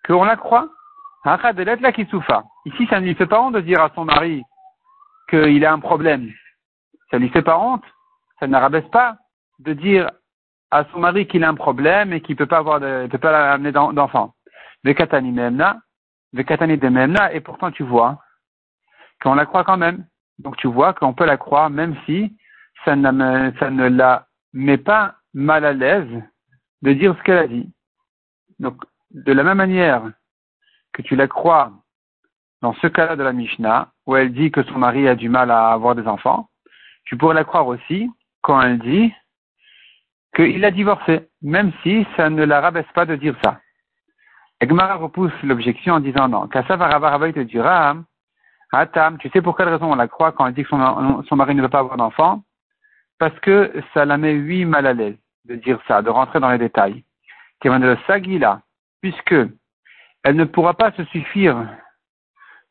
qu'on 0.06 0.24
la 0.24 0.36
croit. 0.36 0.70
Ici, 2.66 2.88
ça 2.88 3.00
ne 3.00 3.06
lui 3.06 3.16
fait 3.16 3.26
pas 3.26 3.42
honte 3.42 3.56
de 3.56 3.62
dire 3.62 3.82
à 3.82 3.92
son 3.96 4.06
mari 4.06 4.44
qu'il 5.30 5.66
a 5.66 5.74
un 5.74 5.80
problème. 5.80 6.32
Ça 7.10 7.18
ne 7.18 7.24
lui 7.24 7.32
fait 7.32 7.42
pas 7.42 7.58
honte. 7.58 7.84
Ça 8.40 8.48
ne 8.48 8.56
rabaisse 8.56 8.88
pas 8.92 9.18
de 9.60 9.74
dire 9.74 10.12
à 10.70 10.86
son 10.92 11.00
mari 11.00 11.26
qu'il 11.28 11.44
a 11.44 11.50
un 11.50 11.56
problème 11.56 12.14
et 12.14 12.22
qu'il 12.22 12.34
ne 12.34 12.38
peut 12.38 12.46
pas 12.46 12.60
avoir 12.60 12.80
de, 12.80 13.08
peut 13.08 13.18
pas 13.18 13.54
amener 13.54 13.72
d'enfant. 13.72 14.36
De 14.84 14.94
Memna, 16.90 17.34
et 17.34 17.40
pourtant 17.40 17.72
tu 17.72 17.84
vois 17.84 18.20
qu'on 19.22 19.34
la 19.36 19.46
croit 19.46 19.64
quand 19.64 19.78
même. 19.78 20.06
Donc 20.38 20.58
tu 20.58 20.68
vois 20.68 20.94
qu'on 20.94 21.14
peut 21.14 21.26
la 21.26 21.38
croire 21.38 21.70
même 21.70 21.96
si 22.06 22.38
ça, 22.84 22.92
ça 22.92 23.72
ne 23.72 23.88
la 23.88 24.28
met 24.54 24.78
pas 24.78 25.16
mal 25.34 25.66
à 25.66 25.74
l'aise 25.74 26.22
de 26.82 26.94
dire 26.94 27.16
ce 27.18 27.24
qu'elle 27.24 27.38
a 27.38 27.48
dit. 27.48 27.72
Donc 28.60 28.76
de 29.12 29.32
la 29.32 29.44
même 29.44 29.58
manière 29.58 30.12
que 30.96 31.02
tu 31.02 31.16
la 31.16 31.28
crois 31.28 31.72
dans 32.62 32.74
ce 32.74 32.88
cas-là 32.88 33.16
de 33.16 33.24
la 33.24 33.34
Mishnah, 33.34 33.90
où 34.08 34.16
elle 34.16 34.34
dit 34.34 34.50
que 34.50 34.64
son 34.64 34.80
mari 34.80 35.08
a 35.08 35.16
du 35.16 35.30
mal 35.30 35.52
à 35.52 35.72
avoir 35.72 35.94
des 35.94 36.08
enfants, 36.08 36.50
tu 37.04 37.18
pourrais 37.18 37.36
la 37.36 37.44
croire 37.44 37.68
aussi 37.68 38.10
quand 38.42 38.60
elle 38.62 38.80
dit 38.80 39.14
qu'il 40.36 40.64
a 40.66 40.72
divorcé, 40.72 41.30
même 41.42 41.72
si 41.84 42.08
ça 42.16 42.30
ne 42.30 42.44
la 42.44 42.62
rabaisse 42.62 42.92
pas 42.94 43.06
de 43.06 43.16
dire 43.16 43.36
ça. 43.44 43.60
Egmara 44.62 44.96
repousse 44.96 45.34
l'objection 45.44 45.96
en 45.96 46.00
disant 46.00 46.30
non. 46.30 46.48
Kassav 46.48 46.80
te 46.80 47.40
dira, 47.42 47.96
Atam, 48.72 49.18
tu 49.18 49.30
sais 49.30 49.42
pour 49.42 49.56
quelle 49.56 49.70
raison 49.70 49.92
on 49.92 49.96
la 49.96 50.08
croit 50.08 50.32
quand 50.32 50.48
elle 50.48 50.54
dit 50.54 50.64
que 50.64 50.70
son, 50.70 51.36
mari 51.36 51.56
ne 51.56 51.62
veut 51.62 51.70
pas 51.70 51.80
avoir 51.80 51.98
d'enfant? 51.98 52.44
Parce 53.20 53.38
que 53.42 53.72
ça 53.94 54.06
la 54.06 54.18
met 54.18 54.34
huit 54.34 54.66
mal 54.66 54.88
à 54.88 54.94
l'aise 54.94 55.18
de 55.46 55.56
dire 55.56 55.80
ça, 55.88 56.02
de 56.02 56.10
rentrer 56.10 56.40
dans 56.40 56.50
les 56.50 56.58
détails. 56.58 57.04
de 57.64 57.98
Sagila, 58.08 58.62
puisque 59.02 59.36
elle 60.26 60.36
ne 60.36 60.44
pourra 60.44 60.74
pas 60.74 60.92
se 60.94 61.04
suffire 61.06 61.68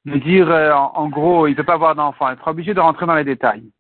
de 0.07 0.19
dire 0.19 0.51
euh, 0.51 0.73
en, 0.73 1.09
gros 1.09 1.47
il 1.47 1.53
ne 1.53 1.57
peut 1.57 1.63
pas 1.63 1.75
avoir 1.75 1.95
d'enfant, 1.95 2.29
elle 2.29 2.37
sera 2.37 2.51
obligée 2.51 2.75
de 2.75 2.81
rentrer 2.81 3.07
dans 3.07 3.15
les 3.15 3.25
détails. 3.25 3.71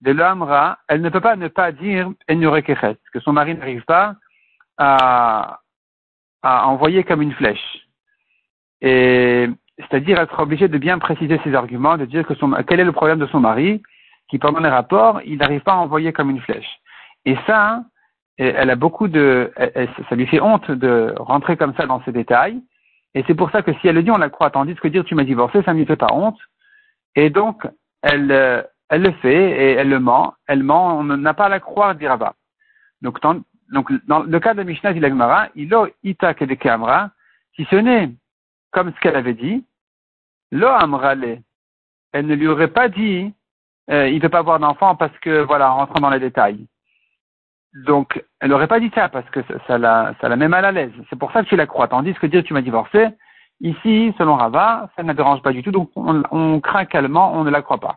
De 0.00 0.10
l'âmera, 0.10 0.78
elle 0.88 1.00
ne 1.00 1.08
peut 1.08 1.20
pas 1.20 1.36
ne 1.36 1.46
pas 1.46 1.70
dire 1.70 2.10
que 2.28 3.20
son 3.20 3.32
mari 3.32 3.54
n'arrive 3.54 3.84
pas 3.84 4.16
à, 4.76 5.60
à 6.42 6.66
envoyer 6.66 7.04
comme 7.04 7.22
une 7.22 7.32
flèche. 7.32 7.86
Et 8.80 9.48
c'est-à-dire 9.78 10.18
être 10.18 10.40
obligé 10.40 10.66
de 10.66 10.76
bien 10.76 10.98
préciser 10.98 11.40
ses 11.44 11.54
arguments, 11.54 11.96
de 11.96 12.06
dire 12.06 12.26
que 12.26 12.34
son, 12.34 12.50
quel 12.66 12.80
est 12.80 12.84
le 12.84 12.90
problème 12.90 13.20
de 13.20 13.26
son 13.26 13.38
mari, 13.38 13.82
qui 14.28 14.40
pendant 14.40 14.58
les 14.58 14.68
rapports, 14.68 15.20
il 15.24 15.38
n'arrive 15.38 15.60
pas 15.60 15.74
à 15.74 15.76
envoyer 15.76 16.12
comme 16.12 16.30
une 16.30 16.40
flèche. 16.40 16.80
Et 17.24 17.36
ça, 17.46 17.84
elle 18.36 18.70
a 18.70 18.76
beaucoup 18.76 19.06
de, 19.06 19.52
ça 20.08 20.16
lui 20.16 20.26
fait 20.26 20.40
honte 20.40 20.68
de 20.72 21.14
rentrer 21.18 21.56
comme 21.56 21.74
ça 21.76 21.86
dans 21.86 22.02
ces 22.02 22.10
détails. 22.10 22.60
Et 23.14 23.24
c'est 23.26 23.34
pour 23.34 23.50
ça 23.50 23.62
que 23.62 23.72
si 23.74 23.88
elle 23.88 23.96
le 23.96 24.02
dit, 24.02 24.10
on 24.10 24.18
la 24.18 24.30
croit. 24.30 24.50
Tandis 24.50 24.74
que 24.74 24.88
dire 24.88 25.04
tu 25.04 25.14
m'as 25.14 25.24
divorcé, 25.24 25.62
ça 25.62 25.72
ne 25.72 25.78
lui 25.78 25.86
fait 25.86 25.96
pas 25.96 26.12
honte. 26.12 26.38
Et 27.14 27.30
donc, 27.30 27.66
elle, 28.02 28.66
elle 28.88 29.02
le 29.02 29.12
fait 29.12 29.50
et 29.50 29.72
elle 29.72 29.88
le 29.88 30.00
ment. 30.00 30.34
Elle 30.46 30.62
ment, 30.62 30.98
on 30.98 31.04
n'a 31.04 31.34
pas 31.34 31.46
à 31.46 31.48
la 31.50 31.60
croire, 31.60 31.94
dira 31.94 32.16
bas. 32.16 32.34
Donc, 33.02 33.20
donc, 33.72 33.90
dans 34.06 34.20
le 34.20 34.40
cas 34.40 34.54
de 34.54 34.62
Mishnah 34.62 34.92
Dilagmara, 34.92 35.48
il 35.54 35.74
a 35.74 35.86
ita 36.02 36.34
de 36.34 36.54
kamra, 36.54 37.10
si 37.56 37.66
ce 37.70 37.76
n'est 37.76 38.10
comme 38.70 38.92
ce 38.92 39.00
qu'elle 39.00 39.16
avait 39.16 39.34
dit, 39.34 39.64
lo 40.50 40.68
amrale. 40.68 41.42
Elle 42.12 42.26
ne 42.26 42.34
lui 42.34 42.48
aurait 42.48 42.68
pas 42.68 42.88
dit, 42.88 43.32
euh, 43.90 44.08
il 44.08 44.16
ne 44.16 44.20
peut 44.20 44.28
pas 44.28 44.40
avoir 44.40 44.58
d'enfant 44.58 44.96
parce 44.96 45.16
que, 45.18 45.42
voilà, 45.42 45.72
en 45.72 45.76
rentrant 45.76 46.00
dans 46.00 46.10
les 46.10 46.20
détails. 46.20 46.66
Donc, 47.74 48.22
elle 48.40 48.50
n'aurait 48.50 48.68
pas 48.68 48.80
dit 48.80 48.90
ça 48.94 49.08
parce 49.08 49.28
que 49.30 49.42
ça, 49.42 49.54
ça, 49.66 49.78
la, 49.78 50.14
ça 50.20 50.28
la 50.28 50.36
met 50.36 50.48
mal 50.48 50.64
à 50.64 50.72
l'aise. 50.72 50.92
C'est 51.08 51.18
pour 51.18 51.32
ça 51.32 51.42
que 51.42 51.48
tu 51.48 51.56
la 51.56 51.66
crois. 51.66 51.88
Tandis 51.88 52.14
que 52.14 52.26
dire 52.26 52.44
tu 52.44 52.52
m'as 52.52 52.60
divorcé, 52.60 53.08
ici, 53.60 54.14
selon 54.18 54.36
Rava, 54.36 54.90
ça 54.94 55.02
ne 55.02 55.12
dérange 55.12 55.42
pas 55.42 55.52
du 55.52 55.62
tout. 55.62 55.70
Donc, 55.70 55.90
on, 55.96 56.22
on 56.30 56.60
craint 56.60 56.84
calmement, 56.84 57.32
on 57.34 57.44
ne 57.44 57.50
la 57.50 57.62
croit 57.62 57.78
pas. 57.78 57.96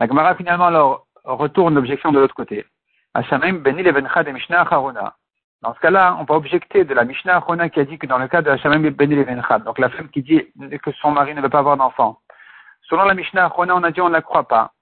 La 0.00 0.08
Gemara 0.08 0.34
finalement 0.34 0.66
alors 0.66 1.06
retourne 1.24 1.74
l'objection 1.74 2.10
de 2.10 2.18
l'autre 2.18 2.34
côté. 2.34 2.66
Harona. 3.14 5.14
Dans 5.62 5.74
ce 5.74 5.80
cas-là, 5.80 6.16
on 6.18 6.24
va 6.24 6.36
objecter 6.36 6.84
de 6.84 6.94
la 6.94 7.04
Mishnah 7.04 7.36
Harona 7.36 7.68
qui 7.68 7.80
a 7.80 7.84
dit 7.84 7.98
que 7.98 8.06
dans 8.06 8.18
le 8.18 8.28
cas 8.28 8.40
de 8.40 8.50
Hachamim 8.50 8.90
beni 8.90 9.14
levencha, 9.14 9.58
donc 9.58 9.78
la 9.78 9.90
femme 9.90 10.08
qui 10.08 10.22
dit 10.22 10.42
que 10.82 10.90
son 10.92 11.10
mari 11.10 11.34
ne 11.34 11.42
veut 11.42 11.50
pas 11.50 11.58
avoir 11.58 11.76
d'enfant, 11.76 12.18
selon 12.88 13.04
la 13.04 13.14
Mishnah 13.14 13.44
Harona, 13.44 13.76
on 13.76 13.82
a 13.82 13.90
dit 13.90 14.00
on 14.00 14.08
ne 14.08 14.14
la 14.14 14.22
croit 14.22 14.48
pas. 14.48 14.72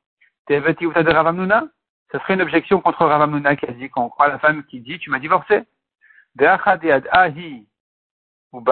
Ce 2.13 2.19
serait 2.19 2.35
une 2.35 2.43
objection 2.43 2.81
contre 2.81 3.05
Ravamnuna 3.05 3.57
qui 3.57 3.67
a 3.67 3.73
dit 3.73 3.91
qu'on 3.91 4.09
croit 4.09 4.29
la 4.29 4.39
femme 4.39 4.65
qui 4.65 4.81
dit 4.81 4.99
tu 4.99 5.11
m'as 5.11 5.19
divorcé. 5.19 5.65
ou 8.53 8.65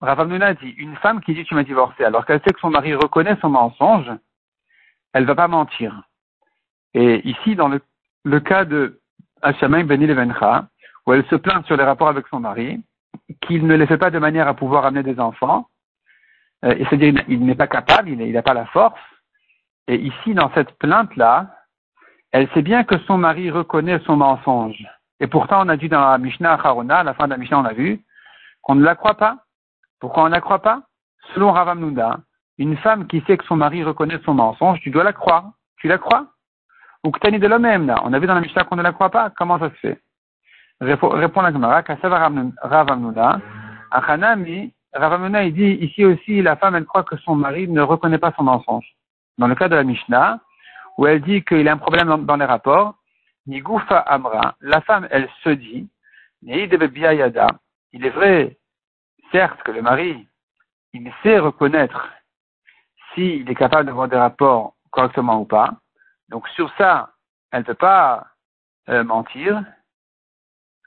Ravamnuna 0.00 0.54
dit 0.54 0.70
une 0.70 0.96
femme 0.96 1.20
qui 1.20 1.34
dit 1.34 1.44
tu 1.44 1.54
m'as 1.54 1.64
divorcé 1.64 2.04
alors 2.04 2.24
qu'elle 2.24 2.40
sait 2.42 2.52
que 2.52 2.60
son 2.60 2.70
mari 2.70 2.94
reconnaît 2.94 3.36
son 3.40 3.50
mensonge, 3.50 4.10
elle 5.12 5.26
va 5.26 5.34
pas 5.34 5.48
mentir. 5.48 6.02
Et 6.94 7.28
ici, 7.28 7.54
dans 7.54 7.68
le, 7.68 8.40
cas 8.40 8.64
de 8.64 9.00
Hachamay 9.42 9.84
Beni 9.84 10.06
Levencha, 10.06 10.68
où 11.06 11.12
elle 11.12 11.26
se 11.26 11.36
plaint 11.36 11.64
sur 11.66 11.76
les 11.76 11.84
rapports 11.84 12.08
avec 12.08 12.26
son 12.28 12.40
mari, 12.40 12.82
qu'il 13.42 13.66
ne 13.66 13.74
les 13.74 13.86
fait 13.86 13.98
pas 13.98 14.10
de 14.10 14.18
manière 14.18 14.48
à 14.48 14.54
pouvoir 14.54 14.86
amener 14.86 15.02
des 15.02 15.20
enfants, 15.20 15.68
euh, 16.64 16.74
c'est-à-dire 16.88 17.22
il 17.28 17.44
n'est 17.44 17.54
pas 17.54 17.66
capable, 17.66 18.08
il 18.08 18.32
n'a 18.32 18.42
pas 18.42 18.54
la 18.54 18.66
force. 18.66 19.00
Et 19.88 19.96
ici, 19.96 20.34
dans 20.34 20.52
cette 20.54 20.72
plainte-là, 20.78 21.59
elle 22.32 22.48
sait 22.50 22.62
bien 22.62 22.84
que 22.84 22.98
son 23.00 23.18
mari 23.18 23.50
reconnaît 23.50 24.00
son 24.06 24.16
mensonge. 24.16 24.86
Et 25.18 25.26
pourtant, 25.26 25.64
on 25.64 25.68
a 25.68 25.76
dit 25.76 25.88
dans 25.88 26.00
la 26.00 26.18
Mishnah 26.18 26.54
Harona, 26.54 26.98
à 26.98 27.04
la 27.04 27.14
fin 27.14 27.24
de 27.24 27.30
la 27.30 27.36
Mishnah, 27.36 27.58
on 27.58 27.64
a 27.64 27.72
vu 27.72 28.00
qu'on 28.62 28.74
ne 28.74 28.84
la 28.84 28.94
croit 28.94 29.16
pas. 29.16 29.38
Pourquoi 30.00 30.24
on 30.24 30.26
ne 30.26 30.34
la 30.34 30.40
croit 30.40 30.62
pas? 30.62 30.82
Selon 31.34 31.52
Ravamnouda, 31.52 32.20
une 32.58 32.76
femme 32.78 33.06
qui 33.06 33.22
sait 33.26 33.36
que 33.36 33.44
son 33.44 33.56
mari 33.56 33.82
reconnaît 33.82 34.20
son 34.24 34.34
mensonge, 34.34 34.80
tu 34.80 34.90
dois 34.90 35.04
la 35.04 35.12
croire. 35.12 35.50
Tu 35.78 35.88
la 35.88 35.98
crois? 35.98 36.26
Ou 37.04 37.10
que 37.10 37.28
de 37.28 37.46
la 37.46 37.58
même, 37.58 37.86
là. 37.86 38.00
On 38.04 38.12
a 38.12 38.18
vu 38.18 38.26
dans 38.26 38.34
la 38.34 38.40
Mishnah 38.40 38.64
qu'on 38.64 38.76
ne 38.76 38.82
la 38.82 38.92
croit 38.92 39.10
pas. 39.10 39.30
Comment 39.30 39.58
ça 39.58 39.70
se 39.70 39.74
fait? 39.76 40.00
Répond 40.80 41.42
la 41.42 41.52
Gemara, 41.52 41.82
Ravamnuna. 42.62 43.40
Achanami, 43.90 44.72
Ravamnuna, 44.94 45.44
il 45.44 45.54
dit, 45.54 45.78
ici 45.80 46.04
aussi, 46.04 46.42
la 46.42 46.56
femme, 46.56 46.74
elle 46.74 46.84
croit 46.84 47.02
que 47.02 47.16
son 47.18 47.34
mari 47.34 47.68
ne 47.68 47.80
reconnaît 47.80 48.18
pas 48.18 48.32
son 48.36 48.44
mensonge. 48.44 48.86
Dans 49.38 49.46
le 49.46 49.54
cas 49.54 49.68
de 49.68 49.76
la 49.76 49.84
Mishnah, 49.84 50.38
où 51.00 51.06
elle 51.06 51.22
dit 51.22 51.42
qu'il 51.44 51.66
a 51.66 51.72
un 51.72 51.78
problème 51.78 52.26
dans, 52.26 52.36
les 52.36 52.44
rapports, 52.44 52.94
Nigufa 53.46 54.00
Amra, 54.00 54.54
la 54.60 54.82
femme, 54.82 55.08
elle 55.10 55.30
se 55.42 55.48
dit, 55.48 55.88
il 56.42 56.60
est 56.60 58.10
vrai, 58.10 58.58
certes, 59.32 59.62
que 59.62 59.72
le 59.72 59.80
mari, 59.80 60.28
il 60.92 61.10
sait 61.22 61.38
reconnaître 61.38 62.06
s'il 63.14 63.48
est 63.50 63.54
capable 63.54 63.86
d'avoir 63.86 64.08
des 64.08 64.18
rapports 64.18 64.74
correctement 64.90 65.40
ou 65.40 65.46
pas. 65.46 65.70
Donc 66.28 66.46
sur 66.48 66.70
ça, 66.76 67.14
elle 67.50 67.60
ne 67.60 67.64
peut 67.64 67.72
pas 67.72 68.26
euh, 68.90 69.02
mentir 69.02 69.64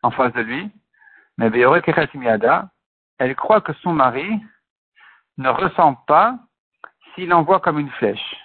en 0.04 0.12
face 0.12 0.34
de 0.34 0.42
lui. 0.42 0.70
Mais 1.40 1.50
elle 3.18 3.36
croit 3.36 3.62
que 3.62 3.74
son 3.82 3.94
mari 3.94 4.30
ne 5.40 5.50
ressent 5.50 5.96
pas 6.06 6.38
s'il 7.16 7.34
envoie 7.34 7.60
comme 7.62 7.80
une 7.80 7.90
flèche. 7.90 8.43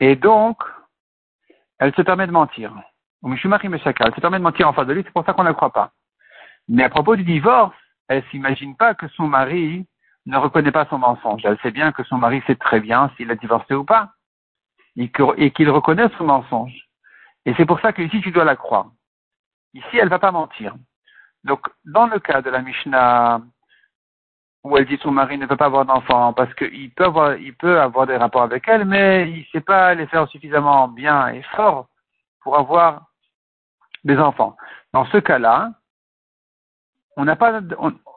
Et 0.00 0.16
donc, 0.16 0.62
elle 1.78 1.94
se 1.94 2.02
permet 2.02 2.26
de 2.26 2.32
mentir. 2.32 2.72
Elle 3.24 3.36
se 3.36 4.20
permet 4.20 4.38
de 4.38 4.42
mentir 4.42 4.68
en 4.68 4.72
face 4.72 4.86
de 4.86 4.92
lui, 4.92 5.02
c'est 5.04 5.12
pour 5.12 5.24
ça 5.24 5.32
qu'on 5.32 5.42
ne 5.42 5.48
la 5.48 5.54
croit 5.54 5.72
pas. 5.72 5.92
Mais 6.68 6.84
à 6.84 6.88
propos 6.88 7.16
du 7.16 7.24
divorce, 7.24 7.74
elle 8.08 8.24
s'imagine 8.30 8.76
pas 8.76 8.94
que 8.94 9.08
son 9.08 9.26
mari 9.26 9.86
ne 10.26 10.36
reconnaît 10.36 10.72
pas 10.72 10.86
son 10.86 10.98
mensonge. 10.98 11.44
Elle 11.44 11.58
sait 11.60 11.70
bien 11.70 11.92
que 11.92 12.04
son 12.04 12.18
mari 12.18 12.42
sait 12.46 12.56
très 12.56 12.80
bien 12.80 13.10
s'il 13.16 13.30
a 13.30 13.34
divorcé 13.34 13.74
ou 13.74 13.84
pas, 13.84 14.12
et 14.96 15.10
qu'il 15.10 15.70
reconnaît 15.70 16.08
son 16.16 16.24
mensonge. 16.24 16.88
Et 17.44 17.54
c'est 17.56 17.66
pour 17.66 17.80
ça 17.80 17.92
que 17.92 18.02
ici 18.02 18.20
tu 18.20 18.30
dois 18.30 18.44
la 18.44 18.56
croire. 18.56 18.90
Ici, 19.74 19.96
elle 19.98 20.06
ne 20.06 20.10
va 20.10 20.18
pas 20.18 20.32
mentir. 20.32 20.74
Donc, 21.44 21.66
dans 21.84 22.06
le 22.06 22.18
cas 22.18 22.42
de 22.42 22.50
la 22.50 22.62
Mishnah, 22.62 23.40
où 24.64 24.76
elle 24.76 24.86
dit 24.86 24.98
son 25.02 25.12
mari 25.12 25.38
ne 25.38 25.46
peut 25.46 25.56
pas 25.56 25.66
avoir 25.66 25.84
d'enfant 25.84 26.32
parce 26.32 26.52
qu'il 26.54 26.90
peut 26.90 27.04
avoir, 27.04 27.36
il 27.36 27.54
peut 27.54 27.80
avoir 27.80 28.06
des 28.06 28.16
rapports 28.16 28.42
avec 28.42 28.66
elle, 28.68 28.84
mais 28.84 29.30
il 29.30 29.40
ne 29.40 29.44
sait 29.52 29.60
pas 29.60 29.94
les 29.94 30.06
faire 30.06 30.28
suffisamment 30.28 30.88
bien 30.88 31.28
et 31.28 31.42
fort 31.54 31.86
pour 32.42 32.58
avoir 32.58 33.06
des 34.04 34.18
enfants. 34.18 34.56
Dans 34.92 35.04
ce 35.06 35.18
cas-là, 35.18 35.70
on 37.16 37.24
n'a 37.24 37.36
pas, 37.36 37.60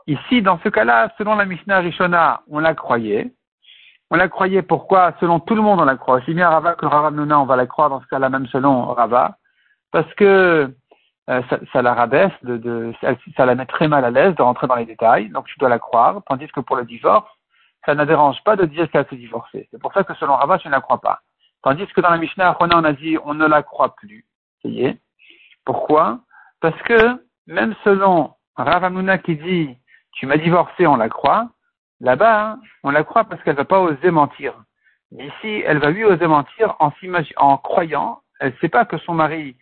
Ici, 0.07 0.41
dans 0.41 0.59
ce 0.59 0.69
cas-là, 0.69 1.13
selon 1.17 1.35
la 1.35 1.45
Mishnah 1.45 1.79
Rishona, 1.79 2.41
on 2.49 2.59
la 2.59 2.73
croyait. 2.73 3.31
On 4.09 4.17
la 4.17 4.27
croyait 4.27 4.61
pourquoi? 4.61 5.13
Selon 5.19 5.39
tout 5.39 5.55
le 5.55 5.61
monde, 5.61 5.79
on 5.79 5.85
la 5.85 5.95
croit. 5.95 6.15
Aussi 6.15 6.33
bien 6.33 6.49
Rava 6.49 6.75
que 6.75 6.85
Rava 6.85 7.11
Nuna, 7.11 7.39
on 7.39 7.45
va 7.45 7.55
la 7.55 7.67
croire 7.67 7.89
dans 7.89 8.01
ce 8.01 8.07
cas-là, 8.07 8.29
même 8.29 8.47
selon 8.47 8.85
Rava. 8.87 9.37
Parce 9.91 10.11
que 10.15 10.73
euh, 11.29 11.41
ça, 11.71 11.81
la 11.81 11.93
rabaisse, 11.93 12.31
de, 12.43 12.93
ça, 13.35 13.45
la 13.45 13.55
met 13.55 13.65
très 13.65 13.87
mal 13.87 14.03
à 14.03 14.11
l'aise 14.11 14.35
de 14.35 14.41
rentrer 14.41 14.67
dans 14.67 14.75
les 14.75 14.85
détails. 14.85 15.29
Donc 15.29 15.45
tu 15.45 15.57
dois 15.59 15.69
la 15.69 15.79
croire. 15.79 16.21
Tandis 16.27 16.47
que 16.47 16.59
pour 16.59 16.75
le 16.75 16.85
divorce, 16.85 17.29
ça 17.85 17.95
ne 17.95 18.05
dérange 18.05 18.43
pas 18.43 18.55
de 18.55 18.65
dire 18.65 18.89
qu'elle 18.89 19.07
s'est 19.07 19.15
divorcée. 19.15 19.67
C'est 19.71 19.81
pour 19.81 19.93
ça 19.93 20.03
que 20.03 20.13
selon 20.15 20.35
Rava, 20.35 20.57
tu 20.57 20.67
ne 20.67 20.73
la 20.73 20.81
crois 20.81 20.99
pas. 20.99 21.21
Tandis 21.63 21.85
que 21.87 22.01
dans 22.01 22.09
la 22.09 22.17
Mishnah 22.17 22.57
on 22.59 22.83
a 22.83 22.93
dit 22.93 23.17
on 23.23 23.35
ne 23.35 23.45
la 23.45 23.61
croit 23.61 23.95
plus. 23.95 24.25
Vous 24.63 24.71
voyez 24.71 24.97
Pourquoi? 25.65 26.19
Parce 26.59 26.79
que 26.83 27.23
même 27.45 27.75
selon 27.83 28.33
Rava 28.55 28.89
Nuna 28.89 29.19
qui 29.19 29.35
dit 29.35 29.77
tu 30.13 30.25
m'as 30.25 30.37
divorcé, 30.37 30.87
on 30.87 30.97
la 30.97 31.09
croit. 31.09 31.49
Là-bas, 31.99 32.51
hein, 32.51 32.59
on 32.83 32.89
la 32.89 33.03
croit 33.03 33.25
parce 33.25 33.41
qu'elle 33.43 33.53
ne 33.53 33.59
va 33.59 33.65
pas 33.65 33.79
oser 33.79 34.11
mentir. 34.11 34.53
Ici, 35.11 35.63
elle 35.65 35.77
va 35.77 35.91
lui 35.91 36.03
oser 36.03 36.25
mentir 36.25 36.75
en, 36.79 36.91
en 37.37 37.57
croyant, 37.57 38.21
elle 38.39 38.53
ne 38.53 38.57
sait 38.57 38.69
pas 38.69 38.85
que 38.85 38.97
son 38.97 39.13
mari, 39.13 39.55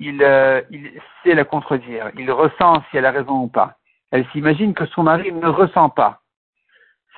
il, 0.00 0.22
euh, 0.22 0.60
il 0.70 0.90
sait 1.22 1.34
la 1.34 1.44
contredire, 1.44 2.10
il 2.16 2.30
ressent 2.30 2.82
si 2.90 2.96
elle 2.96 3.06
a 3.06 3.10
raison 3.10 3.42
ou 3.42 3.48
pas. 3.48 3.76
Elle 4.10 4.26
s'imagine 4.30 4.74
que 4.74 4.86
son 4.86 5.02
mari 5.02 5.32
ne 5.32 5.48
ressent 5.48 5.90
pas 5.90 6.20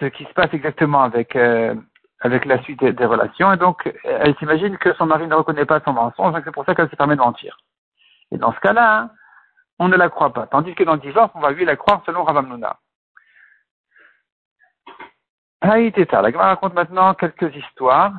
ce 0.00 0.06
qui 0.06 0.24
se 0.24 0.32
passe 0.32 0.52
exactement 0.52 1.02
avec, 1.02 1.36
euh, 1.36 1.74
avec 2.20 2.44
la 2.44 2.62
suite 2.62 2.84
des, 2.84 3.04
relations, 3.04 3.52
et 3.52 3.56
donc 3.56 3.90
elle 4.04 4.36
s'imagine 4.36 4.76
que 4.78 4.92
son 4.94 5.06
mari 5.06 5.26
ne 5.26 5.34
reconnaît 5.34 5.64
pas 5.64 5.80
son 5.80 5.92
mensonge, 5.92 6.34
c'est 6.44 6.52
pour 6.52 6.64
ça 6.64 6.74
qu'elle 6.74 6.90
se 6.90 6.96
permet 6.96 7.16
de 7.16 7.20
mentir. 7.20 7.58
Et 8.30 8.38
dans 8.38 8.52
ce 8.52 8.60
cas-là, 8.60 9.00
hein, 9.00 9.10
on 9.78 9.88
ne 9.88 9.96
la 9.96 10.08
croit 10.08 10.32
pas. 10.32 10.46
Tandis 10.46 10.74
que 10.74 10.84
dans 10.84 10.94
le 10.94 11.00
divorce, 11.00 11.30
on 11.34 11.40
va 11.40 11.50
lui 11.50 11.64
la 11.64 11.76
croire 11.76 12.02
selon 12.06 12.24
Ravamnuna. 12.24 12.78
Haïteta. 15.60 16.22
La 16.22 16.30
Gemara 16.30 16.48
raconte 16.48 16.74
maintenant 16.74 17.14
quelques 17.14 17.54
histoires 17.54 18.12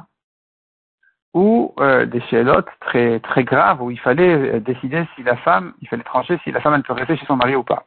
où 1.38 1.74
euh, 1.80 2.08
des 2.08 2.22
chélotes 2.30 2.70
très 2.82 3.20
très 3.20 3.44
graves 3.44 3.82
où 3.84 3.92
il 3.92 4.00
fallait 4.00 4.34
euh, 4.34 4.60
décider 4.60 5.06
si 5.16 5.22
la 5.22 5.38
femme, 5.38 5.74
il 5.82 5.88
fallait 5.88 6.04
trancher 6.04 6.40
si 6.44 6.52
la 6.52 6.62
femme 6.62 6.74
elle 6.74 6.82
peut 6.82 6.94
rester 6.94 7.16
chez 7.16 7.28
son 7.28 7.36
mari 7.36 7.56
ou 7.56 7.64
pas. 7.64 7.84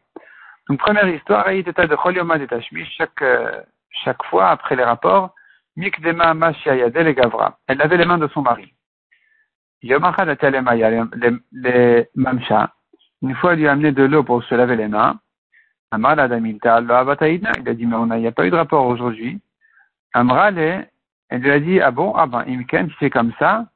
Donc 0.69 0.78
première 0.78 1.09
histoire, 1.09 1.47
de 1.49 1.62
de 1.73 2.85
chaque 2.97 3.23
euh, 3.23 3.61
chaque 4.04 4.23
fois 4.26 4.50
après 4.50 4.76
les 4.76 4.85
rapports, 4.85 5.35
Mikdema 5.76 6.33
et 6.66 7.14
Gavra. 7.14 7.59
Elle 7.66 7.83
avait 7.83 7.97
les 7.97 8.04
mains 8.04 8.19
de 8.19 8.28
son 8.28 8.42
mari. 8.42 8.73
Yomachad 9.83 10.28
les 11.52 12.09
Mamsha? 12.14 12.73
Une 13.23 13.35
fois, 13.35 13.54
il 13.54 13.61
lui 13.61 13.69
a 13.69 13.73
amené 13.73 13.90
de 13.90 14.04
l'eau 14.04 14.23
pour 14.23 14.45
se 14.45 14.54
laver 14.54 14.76
les 14.76 14.88
mains. 14.88 15.19
Il 15.92 16.04
a 16.04 17.75
dit, 17.75 17.87
mais 17.87 17.97
on 17.97 18.07
n'y 18.07 18.26
a 18.26 18.33
pas 18.33 18.47
eu 18.47 18.50
de 18.50 18.57
rapport 18.57 18.87
aujourd'hui. 18.87 19.40
Elle 21.31 21.43
lui 21.43 21.51
a 21.51 21.61
dit, 21.61 21.81
ah 21.81 21.91
bon, 21.91 22.13
ah 22.15 22.27
ben, 22.27 22.45
Imken, 22.47 22.91
c'est 22.99 23.11
comme 23.11 23.33
ça, 23.39 23.67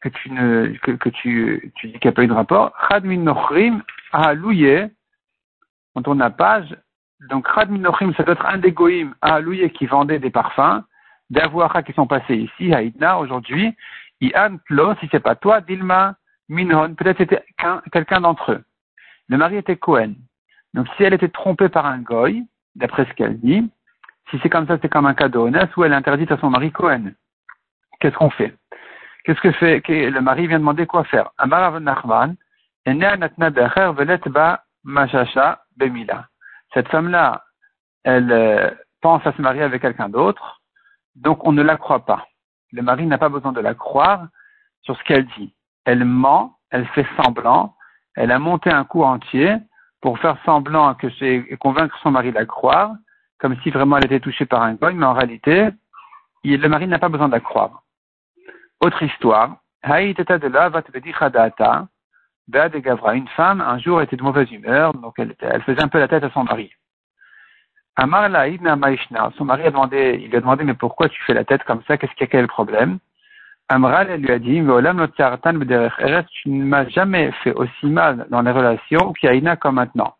que 0.00 0.08
tu 0.08 0.30
que, 0.30 1.08
tu, 1.08 1.72
tu 1.74 1.88
dis 1.88 1.92
qu'il 1.94 2.08
n'y 2.08 2.08
a 2.08 2.12
pas 2.12 2.22
eu 2.22 2.28
de 2.28 2.32
rapport. 2.32 2.72
Chadmin 2.88 3.18
Nochrim, 3.18 3.82
ah, 4.12 4.34
louye, 4.34 4.88
on 5.94 6.02
tourne 6.02 6.18
la 6.18 6.30
page. 6.30 6.76
Donc, 7.28 7.46
Chadmin 7.54 7.78
Nochrim, 7.78 8.14
ça 8.14 8.22
doit 8.22 8.34
être 8.34 8.46
un 8.46 8.58
des 8.58 8.72
goïm, 8.72 9.14
ah, 9.22 9.40
louye, 9.40 9.70
qui 9.70 9.86
vendait 9.86 10.18
des 10.18 10.30
parfums, 10.30 10.82
d'Avoara 11.30 11.82
qui 11.82 11.92
sont 11.92 12.06
passés 12.06 12.36
ici, 12.36 12.72
à 12.72 12.82
Idna, 12.82 13.18
aujourd'hui. 13.18 13.74
Ian 14.20 14.58
Plo, 14.66 14.94
si 15.00 15.08
c'est 15.10 15.20
pas 15.20 15.34
toi, 15.34 15.60
Dilma, 15.60 16.16
Minhon, 16.48 16.94
peut-être 16.94 17.18
c'était 17.18 17.44
quelqu'un 17.92 18.20
d'entre 18.20 18.52
eux. 18.52 18.64
Le 19.28 19.36
mari 19.36 19.56
était 19.56 19.76
Cohen. 19.76 20.14
Donc 20.74 20.88
si 20.96 21.04
elle 21.04 21.14
était 21.14 21.28
trompée 21.28 21.68
par 21.68 21.86
un 21.86 21.98
goy, 21.98 22.44
d'après 22.74 23.06
ce 23.06 23.12
qu'elle 23.14 23.38
dit, 23.38 23.70
si 24.30 24.38
c'est 24.42 24.48
comme 24.48 24.66
ça, 24.66 24.78
c'est 24.80 24.88
comme 24.88 25.06
un 25.06 25.14
cadeau 25.14 25.46
honnête, 25.46 25.76
ou 25.76 25.84
elle 25.84 25.92
interdit 25.92 26.26
à 26.32 26.38
son 26.38 26.50
mari 26.50 26.72
Cohen. 26.72 27.12
Qu'est-ce 28.00 28.16
qu'on 28.16 28.30
fait? 28.30 28.54
Qu'est-ce 29.24 29.40
que 29.40 29.52
fait 29.52 29.82
Le 29.88 30.20
mari 30.20 30.46
vient 30.46 30.58
demander 30.58 30.86
quoi 30.86 31.04
faire? 31.04 31.30
Cette 36.72 36.88
femme-là, 36.88 37.44
elle 38.04 38.32
euh, 38.32 38.70
pense 39.02 39.26
à 39.26 39.32
se 39.32 39.42
marier 39.42 39.62
avec 39.62 39.82
quelqu'un 39.82 40.08
d'autre, 40.08 40.60
donc 41.16 41.46
on 41.46 41.52
ne 41.52 41.62
la 41.62 41.76
croit 41.76 42.06
pas. 42.06 42.26
Le 42.72 42.82
mari 42.82 43.06
n'a 43.06 43.18
pas 43.18 43.28
besoin 43.28 43.52
de 43.52 43.60
la 43.60 43.74
croire 43.74 44.28
sur 44.82 44.96
ce 44.96 45.04
qu'elle 45.04 45.26
dit. 45.26 45.52
Elle 45.84 46.04
ment 46.04 46.60
elle 46.70 46.86
fait 46.88 47.06
semblant, 47.22 47.74
elle 48.16 48.30
a 48.30 48.38
monté 48.38 48.70
un 48.70 48.84
coup 48.84 49.02
entier 49.02 49.56
pour 50.00 50.18
faire 50.18 50.36
semblant 50.44 50.94
que 50.94 51.10
c'est, 51.18 51.44
convaincre 51.58 51.98
son 52.02 52.12
mari 52.12 52.30
de 52.30 52.36
la 52.36 52.46
croire, 52.46 52.92
comme 53.40 53.56
si 53.62 53.70
vraiment 53.70 53.96
elle 53.96 54.04
était 54.04 54.20
touchée 54.20 54.46
par 54.46 54.62
un 54.62 54.76
coin, 54.76 54.92
mais 54.92 55.06
en 55.06 55.14
réalité, 55.14 55.70
le 56.44 56.68
mari 56.68 56.86
n'a 56.86 56.98
pas 56.98 57.08
besoin 57.08 57.28
de 57.28 57.32
la 57.32 57.40
croire. 57.40 57.82
Autre 58.80 59.02
histoire. 59.02 59.56
Une 59.82 60.14
femme, 63.36 63.60
un 63.60 63.78
jour, 63.78 64.02
était 64.02 64.16
de 64.16 64.22
mauvaise 64.22 64.50
humeur, 64.52 64.92
donc 64.94 65.14
elle, 65.18 65.34
elle 65.40 65.62
faisait 65.62 65.82
un 65.82 65.88
peu 65.88 65.98
la 65.98 66.08
tête 66.08 66.24
à 66.24 66.30
son 66.30 66.44
mari. 66.44 66.70
Son 67.98 68.06
mari 68.06 69.62
a 69.64 69.70
demandé, 69.70 70.18
il 70.22 70.30
lui 70.30 70.36
a 70.36 70.40
demandé, 70.40 70.64
mais 70.64 70.74
pourquoi 70.74 71.08
tu 71.08 71.22
fais 71.22 71.34
la 71.34 71.44
tête 71.44 71.64
comme 71.64 71.82
ça, 71.86 71.96
qu'est-ce 71.96 72.12
qu'il 72.12 72.22
y 72.22 72.24
a, 72.24 72.26
quel 72.28 72.46
problème? 72.46 72.98
Amral, 73.68 74.10
elle 74.10 74.22
lui 74.22 74.32
a 74.32 74.38
dit, 74.38 74.62
tu 76.42 76.48
ne 76.50 76.64
m'as 76.64 76.88
jamais 76.88 77.30
fait 77.42 77.52
aussi 77.52 77.86
mal 77.86 78.26
dans 78.30 78.42
les 78.42 78.50
relations 78.50 79.12
qu'Aïna 79.12 79.56
comme 79.56 79.76
maintenant. 79.76 80.14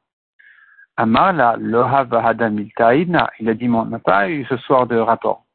Amar, 1.00 1.32
la 1.32 1.56
il 1.56 3.48
a 3.48 3.54
dit, 3.54 3.68
on 3.70 3.84
n'a 3.86 3.98
pas 3.98 4.28
eu 4.28 4.44
ce 4.44 4.58
soir 4.58 4.86
de 4.86 4.98
rapport. 4.98 5.46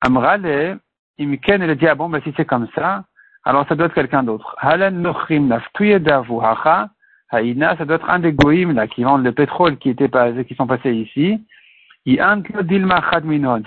Amral, 0.00 0.78
Imken, 1.18 1.62
elle 1.62 1.70
a 1.70 1.74
dit, 1.74 1.88
ah 1.88 1.96
bon, 1.96 2.08
ben, 2.08 2.22
si 2.22 2.32
c'est 2.36 2.44
comme 2.44 2.68
ça, 2.76 3.02
alors 3.42 3.66
ça 3.66 3.74
doit 3.74 3.86
être 3.86 3.94
quelqu'un 3.94 4.22
d'autre. 4.22 4.54
Halen 4.58 5.02
nochrim 5.02 5.52
Haïna, 7.30 7.76
ça 7.76 7.84
doit 7.84 7.96
être 7.96 8.08
un 8.08 8.20
des 8.20 8.32
goïms, 8.32 8.72
là, 8.72 8.86
qui 8.86 9.02
vendent 9.02 9.24
le 9.24 9.32
pétrole 9.32 9.78
qui 9.78 9.90
était 9.90 10.06
pas, 10.06 10.30
qui 10.44 10.54
sont 10.54 10.68
passés 10.68 10.92
ici. 10.92 11.44
Si 12.06 12.16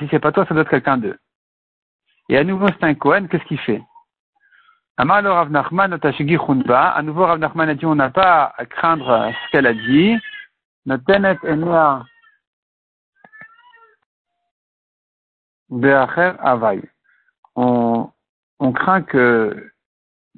c'est 0.10 0.20
pas 0.20 0.32
toi, 0.32 0.46
ça 0.46 0.54
doit 0.54 0.64
être 0.64 0.70
quelqu'un 0.70 0.98
d'eux. 0.98 1.18
Et 2.30 2.38
à 2.38 2.46
nouveau, 2.46 2.68
c'est 2.68 2.86
un 2.86 2.94
Cohen, 2.94 3.28
qu'est-ce 3.30 3.44
qu'il 3.44 3.60
fait? 3.60 3.84
Amal 4.96 5.28
Rav 5.28 5.52
Nachman, 5.52 5.92
à 5.94 7.02
nouveau 7.02 7.26
Rav 7.26 7.40
Nachman 7.40 7.68
a 7.68 7.76
dit, 7.76 7.86
on 7.86 7.96
n'a 7.96 8.10
pas 8.12 8.54
à 8.58 8.66
craindre 8.66 9.30
ce 9.34 9.52
qu'elle 9.52 9.68
a 9.68 9.74
dit. 9.74 10.18
Beacher 15.70 16.34
avay. 16.40 16.82
On, 17.56 18.12
craint 18.74 19.02
que, 19.02 19.72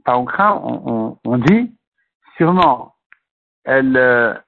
pas 0.06 0.18
on 0.18 0.26
craint, 0.26 0.60
on, 0.64 0.82
on, 0.86 1.18
on 1.26 1.38
dit, 1.38 1.76
sûrement, 2.38 2.96
elle, 3.64 4.44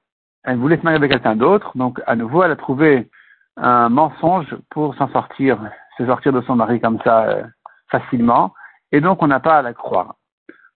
elle 0.46 0.58
voulait 0.58 0.78
se 0.78 0.84
marier 0.84 0.98
avec 0.98 1.12
quelqu'un 1.12 1.36
d'autre, 1.36 1.72
donc 1.75 2.02
à 2.06 2.16
nouveau, 2.16 2.44
elle 2.44 2.52
a 2.52 2.56
trouvé 2.56 3.10
un 3.58 3.90
mensonge 3.90 4.56
pour 4.70 4.96
s'en 4.96 5.10
sortir, 5.10 5.60
se 5.98 6.06
sortir 6.06 6.34
de 6.34 6.42
son 6.42 6.56
mari 6.56 6.80
comme 6.80 7.00
ça 7.04 7.24
euh, 7.24 7.44
facilement, 7.90 8.54
et 8.92 9.02
donc 9.02 9.24
on 9.24 9.28
n'a 9.28 9.40
pas 9.40 9.58
à 9.58 9.62
la 9.62 9.74
croire. 9.74 10.16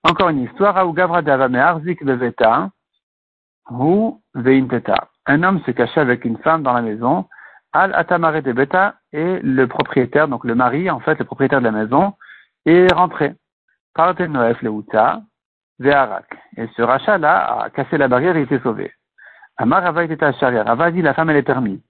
Encore 0.03 0.29
une 0.29 0.43
histoire, 0.43 0.88
ou 0.88 0.93
Gavra 0.93 1.19
Arzik 1.19 2.03
Beveta, 2.03 2.71
ou 3.69 4.21
Veinteta. 4.33 5.08
Un 5.25 5.43
homme 5.43 5.61
se 5.65 5.71
cachait 5.71 5.99
avec 5.99 6.25
une 6.25 6.38
femme 6.38 6.63
dans 6.63 6.73
la 6.73 6.81
maison, 6.81 7.27
Al 7.73 7.93
Atamare 7.93 8.41
de 8.41 8.51
Beta, 8.51 8.95
et 9.13 9.39
le 9.41 9.67
propriétaire, 9.67 10.27
donc 10.27 10.43
le 10.43 10.55
mari, 10.55 10.89
en 10.89 10.99
fait, 10.99 11.19
le 11.19 11.25
propriétaire 11.25 11.59
de 11.59 11.65
la 11.65 11.71
maison, 11.71 12.13
est 12.65 12.91
rentré. 12.93 13.35
Parte 13.93 14.21
Noef 14.21 14.61
Leuta, 14.61 15.21
Ve'arak. 15.79 16.25
Et 16.57 16.67
ce 16.75 16.81
rachat-là 16.81 17.63
a 17.63 17.69
cassé 17.69 17.97
la 17.97 18.07
barrière 18.07 18.35
et 18.38 18.41
était 18.41 18.59
sauvé. 18.59 18.91
Amar 19.57 19.83
Rava 19.83 20.03
était 20.03 20.23
à. 20.23 20.31
Rava 20.31 20.91
dit 20.91 21.01
la 21.01 21.13
femme 21.13 21.29
elle 21.29 21.38
est 21.38 21.43
permise. 21.43 21.81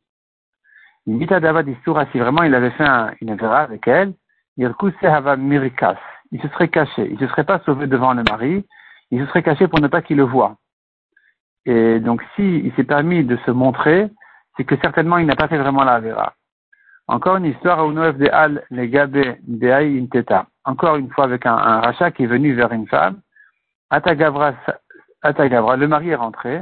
Dit 1.06 1.34
à 1.34 1.40
Dava 1.40 1.64
si 2.12 2.20
vraiment 2.20 2.44
il 2.44 2.54
avait 2.54 2.72
fait 2.72 2.88
une 3.22 3.36
vera 3.36 3.60
avec 3.60 3.88
elle, 3.88 4.14
il 4.58 4.68
se 6.42 6.48
serait 6.50 6.68
caché. 6.68 7.08
Il 7.08 7.14
ne 7.14 7.20
se 7.20 7.28
serait 7.28 7.44
pas 7.46 7.60
sauvé 7.60 7.88
devant 7.88 8.14
le 8.14 8.24
mari. 8.30 8.66
Il 9.12 9.22
se 9.22 9.28
serait 9.28 9.44
caché 9.44 9.68
pour 9.68 9.80
ne 9.80 9.88
pas 9.88 10.02
qu'il 10.02 10.18
le 10.18 10.24
voie. 10.24 10.58
Et 11.66 12.00
donc, 12.00 12.24
s'il 12.36 12.66
il 12.66 12.74
s'est 12.76 12.84
permis 12.84 13.24
de 13.24 13.38
se 13.46 13.52
montrer, 13.52 14.10
c'est 14.56 14.64
que 14.64 14.76
certainement 14.82 15.18
il 15.18 15.26
n'a 15.26 15.36
pas 15.36 15.48
fait 15.48 15.58
vraiment 15.58 15.84
la 15.84 16.00
vera. 16.00 16.34
Encore 17.08 17.38
une 17.38 17.46
histoire 17.46 17.84
au 17.86 17.92
Noef 17.92 18.18
de 18.18 18.28
Al 18.32 18.64
Legabe 18.70 19.38
de 19.48 19.70
Inteta. 20.02 20.48
Encore 20.64 20.98
une 20.98 21.10
fois 21.10 21.24
avec 21.24 21.46
un, 21.46 21.56
rachat 21.56 22.12
qui 22.12 22.24
est 22.24 22.28
venu 22.28 22.54
vers 22.54 22.72
une 22.72 22.88
femme 22.88 23.22
Atagavra, 23.90 24.54
le 25.24 25.88
mari 25.88 26.10
est 26.10 26.16
rentré. 26.16 26.62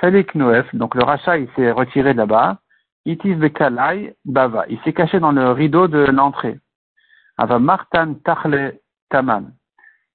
Salik 0.00 0.34
Noef, 0.34 0.74
donc 0.74 0.94
le 0.94 1.02
rachat, 1.02 1.38
il 1.38 1.48
s'est 1.54 1.70
retiré 1.70 2.14
là-bas. 2.14 2.58
Itis 3.04 3.34
Bekalai 3.34 4.14
Bava, 4.24 4.64
il 4.68 4.78
s'est 4.80 4.92
caché 4.92 5.20
dans 5.20 5.32
le 5.32 5.50
rideau 5.50 5.88
de 5.88 5.98
l'entrée. 5.98 6.58
Ava 7.36 7.58
Martan 7.58 8.14
Tachle 8.24 8.78
Taman. 9.10 9.52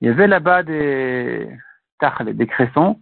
Il 0.02 0.08
y 0.08 0.10
avait 0.10 0.28
là-bas 0.28 0.64
des 0.64 1.50
tachle, 2.00 2.36
des 2.36 2.48
cressons. 2.48 3.00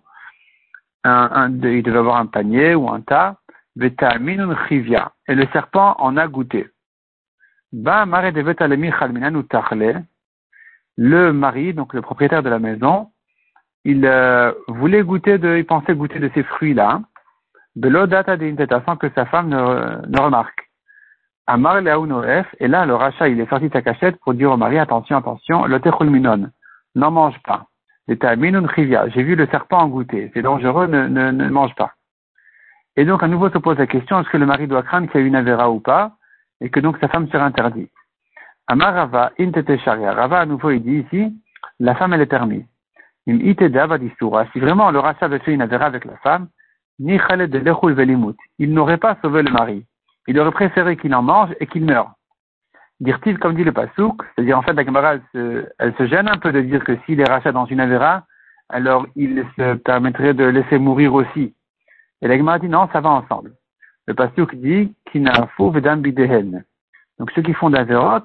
Un, 1.04 1.52
il 1.64 1.82
devait 1.84 1.98
avoir 1.98 2.18
un 2.18 2.28
panier 2.28 2.76
ou 2.76 2.90
un 2.90 3.02
tas. 3.02 3.38
Et 3.80 3.90
le 3.90 5.48
serpent 5.54 5.96
en 5.98 6.18
a 6.18 6.28
goûté. 6.28 6.70
Le 10.98 11.32
mari, 11.32 11.74
donc 11.74 11.94
le 11.94 12.02
propriétaire 12.02 12.44
de 12.44 12.50
la 12.50 12.60
maison, 12.60 13.10
il 13.84 14.06
euh, 14.06 14.52
voulait 14.68 15.04
goûter 15.04 15.38
de, 15.38 15.58
il 15.58 15.66
pensait 15.66 15.96
goûter 15.96 16.20
de 16.20 16.30
ces 16.34 16.44
fruits-là, 16.44 17.02
de 17.76 17.88
l'odata 17.90 18.38
d'inteta, 18.38 18.84
sans 18.86 18.98
que 18.98 19.10
sa 19.16 19.26
femme 19.26 19.50
ne, 19.50 20.06
ne 20.08 20.20
remarque. 20.20 20.70
Amar 21.48 21.80
et 21.80 22.68
là, 22.68 22.86
le 22.86 22.96
rachat, 22.96 23.28
il 23.30 23.40
est 23.40 23.50
sorti 23.50 23.68
de 23.68 23.74
sa 23.74 23.82
cachette 23.82 24.18
pour 24.20 24.34
dire 24.34 24.52
au 24.52 24.58
mari, 24.58 24.78
attention, 24.78 25.18
attention, 25.18 25.66
le 25.66 25.80
n'en 26.96 27.12
mange 27.12 27.42
pas. 27.44 27.66
J'ai 28.16 29.24
vu 29.24 29.36
le 29.36 29.48
serpent 29.48 29.80
en 29.80 29.88
goûter, 29.88 30.32
c'est 30.34 30.42
dangereux, 30.42 30.88
ne, 30.88 31.50
mange 31.50 31.76
pas. 31.76 31.94
Et 32.98 33.06
donc, 33.06 33.24
à 33.24 33.28
nouveau 33.28 33.50
se 33.50 33.58
pose 33.58 33.78
la 33.78 33.88
question, 33.88 34.20
est-ce 34.20 34.30
que 34.30 34.38
le 34.38 34.46
mari 34.46 34.68
doit 34.68 34.84
craindre 34.84 35.10
qu'il 35.10 35.22
y 35.22 35.24
ait 35.24 35.28
une 35.28 35.36
avéra 35.36 35.72
ou 35.72 35.80
pas, 35.80 36.14
et 36.60 36.70
que 36.70 36.80
donc 36.80 36.98
sa 37.00 37.08
femme 37.08 37.30
sera 37.30 37.46
interdite? 37.46 37.92
Amar 38.68 38.94
Rava, 38.94 39.32
intete 39.40 39.78
sharia. 39.80 40.14
Rava, 40.14 40.40
à 40.40 40.46
nouveau, 40.46 40.72
il 40.72 40.84
dit 40.84 41.06
ici, 41.06 41.34
la 41.80 41.96
femme, 41.96 42.14
elle 42.14 42.22
est 42.22 42.26
permise 42.26 42.66
si 43.26 44.60
vraiment 44.60 44.92
le 44.92 45.00
rachat 45.00 45.26
avait 45.26 45.40
fait 45.40 45.54
une 45.54 45.62
affaire 45.62 45.84
avec 45.84 46.06
la 46.06 46.18
femme, 46.18 46.48
ni 47.00 47.18
de 47.18 48.36
il 48.60 48.74
n'aurait 48.74 48.98
pas 48.98 49.18
sauvé 49.22 49.44
le 49.44 49.52
mari. 49.52 49.86
Il 50.28 50.40
aurait 50.40 50.52
préféré 50.52 50.98
qu'il 50.98 51.14
en 51.16 51.22
mange 51.22 51.50
et 51.60 51.68
qu'il 51.68 51.86
meure. 51.86 52.14
Dire-t-il, 53.02 53.40
comme 53.40 53.56
dit 53.56 53.64
le 53.64 53.72
Pasouk, 53.72 54.22
c'est-à-dire 54.24 54.58
en 54.58 54.62
fait 54.62 54.74
la 54.74 54.86
Gemara, 54.86 55.16
elle 55.34 55.96
se, 55.98 56.06
gêne 56.06 56.28
un 56.28 56.38
peu 56.38 56.52
de 56.52 56.62
dire 56.62 56.84
que 56.84 56.96
s'il 57.06 57.20
est 57.20 57.30
rachat 57.30 57.52
dans 57.52 57.66
une 57.66 57.80
avera, 57.80 58.26
alors 58.70 59.08
il 59.16 59.44
se 59.58 59.74
permettrait 59.74 60.36
de 60.36 60.46
laisser 60.46 60.78
mourir 60.78 61.16
aussi. 61.16 61.56
Et 62.22 62.28
la 62.28 62.38
Gemara 62.38 62.60
dit 62.60 62.70
non, 62.70 62.88
ça 62.94 63.02
va 63.02 63.10
ensemble. 63.10 63.56
Le 64.06 64.14
Pasouk 64.14 64.54
dit 64.56 64.96
fou 65.58 65.72
vedam 65.72 66.02
bidehen. 66.02 66.64
Donc 67.18 67.32
ceux 67.32 67.42
qui 67.42 67.54
font 67.54 67.72
d'averot, 67.72 68.24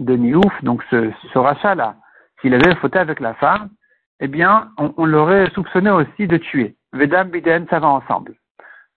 de 0.00 0.16
niouf, 0.16 0.64
donc 0.64 0.82
ce, 0.90 1.38
rachat-là, 1.38 1.94
s'il 2.40 2.54
avait 2.54 2.74
fauté 2.76 2.98
avec 2.98 3.20
la 3.20 3.34
femme, 3.34 3.70
eh 4.18 4.28
bien, 4.28 4.72
on, 4.76 5.06
l'aurait 5.06 5.50
soupçonné 5.50 5.90
aussi 5.90 6.26
de 6.26 6.36
tuer. 6.36 6.76
Vedam 6.92 7.30
Biden, 7.30 7.66
ça 7.70 7.78
va 7.78 7.88
ensemble. 7.88 8.34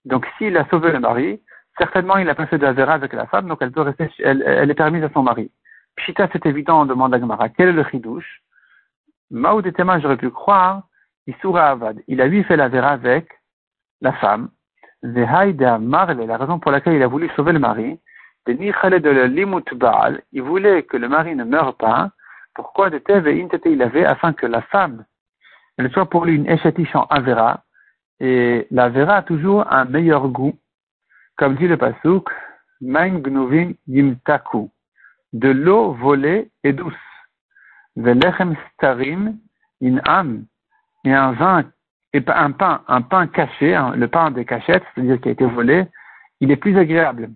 Donc, 0.06 0.28
s'il 0.38 0.58
a 0.58 0.68
sauvé 0.70 0.92
le 0.92 1.00
mari, 1.00 1.42
certainement 1.78 2.18
il 2.18 2.30
a 2.30 2.36
pas 2.36 2.48
fait 2.48 2.58
de 2.58 2.66
avec 2.66 3.14
la 3.14 3.26
femme, 3.28 3.48
donc 3.48 3.60
elle 3.62 3.72
peut 3.72 3.82
rester, 3.82 4.10
elle, 4.20 4.44
elle 4.46 4.70
est 4.70 4.76
permise 4.76 5.04
à 5.04 5.10
son 5.14 5.24
mari. 5.24 5.52
Pshita, 5.96 6.28
c'est 6.32 6.46
évident, 6.46 6.82
on 6.82 6.86
demande 6.86 7.14
à 7.14 7.20
Gemara, 7.20 7.50
quel 7.50 7.70
est 7.70 7.74
le 7.74 7.84
chidouche? 7.86 8.42
Maoud 9.32 9.66
et 9.66 9.74
j'aurais 10.00 10.18
pu 10.18 10.30
croire, 10.30 10.84
Isura 11.28 11.70
Avad. 11.70 12.02
Il 12.08 12.22
a 12.22 12.28
lui 12.28 12.44
fait 12.44 12.56
la 12.56 12.70
vera 12.70 12.90
avec 12.90 13.30
la 14.02 14.14
femme. 14.14 14.50
Marle, 15.04 16.26
la 16.26 16.38
raison 16.38 16.60
pour 16.60 16.72
laquelle 16.72 16.94
il 16.94 17.04
a 17.04 17.08
voulu 17.08 17.30
sauver 17.36 17.52
le 17.52 17.60
mari, 17.60 18.00
de 18.46 19.24
limut 19.24 19.74
Baal, 19.74 20.22
il 20.32 20.42
voulait 20.42 20.84
que 20.84 20.98
le 20.98 21.10
mari 21.10 21.36
ne 21.36 21.44
meure 21.44 21.76
pas, 21.76 22.12
pourquoi 22.54 22.90
de 22.90 23.00
Tev 23.00 23.28
et 23.28 23.42
Intete 23.42 23.66
il 23.66 23.82
avait 23.82 24.06
afin 24.06 24.34
que 24.34 24.46
la 24.46 24.62
femme, 24.62 25.06
elle 25.78 25.92
soit 25.92 26.10
pour 26.10 26.26
lui 26.26 26.36
une 26.36 26.50
échatiche 26.50 26.96
en 26.96 27.06
Avera, 27.10 27.64
et 28.20 28.68
la 28.72 28.90
Vera 28.90 29.16
a 29.18 29.22
toujours 29.24 29.66
un 29.74 29.86
meilleur 29.86 30.28
goût, 30.28 30.54
comme 31.38 31.56
dit 31.56 31.68
le 31.68 31.78
Pasuk, 31.78 32.30
Main 32.82 33.20
Gnuvim 33.20 33.74
Yimtaku, 33.88 34.70
de 35.34 35.50
l'eau 35.50 35.94
volée 35.94 36.52
et 36.64 36.74
douce, 36.74 36.94
Velechem 37.96 38.56
Starim 38.74 39.38
in 39.82 39.98
Am, 40.06 40.46
et 41.06 41.14
un 41.14 41.32
vin, 41.34 41.64
et 42.14 42.24
un 42.28 42.52
pain, 42.52 42.84
un 42.88 43.02
pain 43.02 43.28
caché, 43.28 43.80
le 43.96 44.08
pain 44.08 44.32
des 44.32 44.46
cachettes, 44.46 44.84
c'est-à-dire 44.94 45.20
qui 45.20 45.30
a 45.30 45.32
été 45.32 45.46
volé, 45.46 45.86
il 46.40 46.52
est 46.52 46.58
plus 46.58 46.78
agréable. 46.78 47.30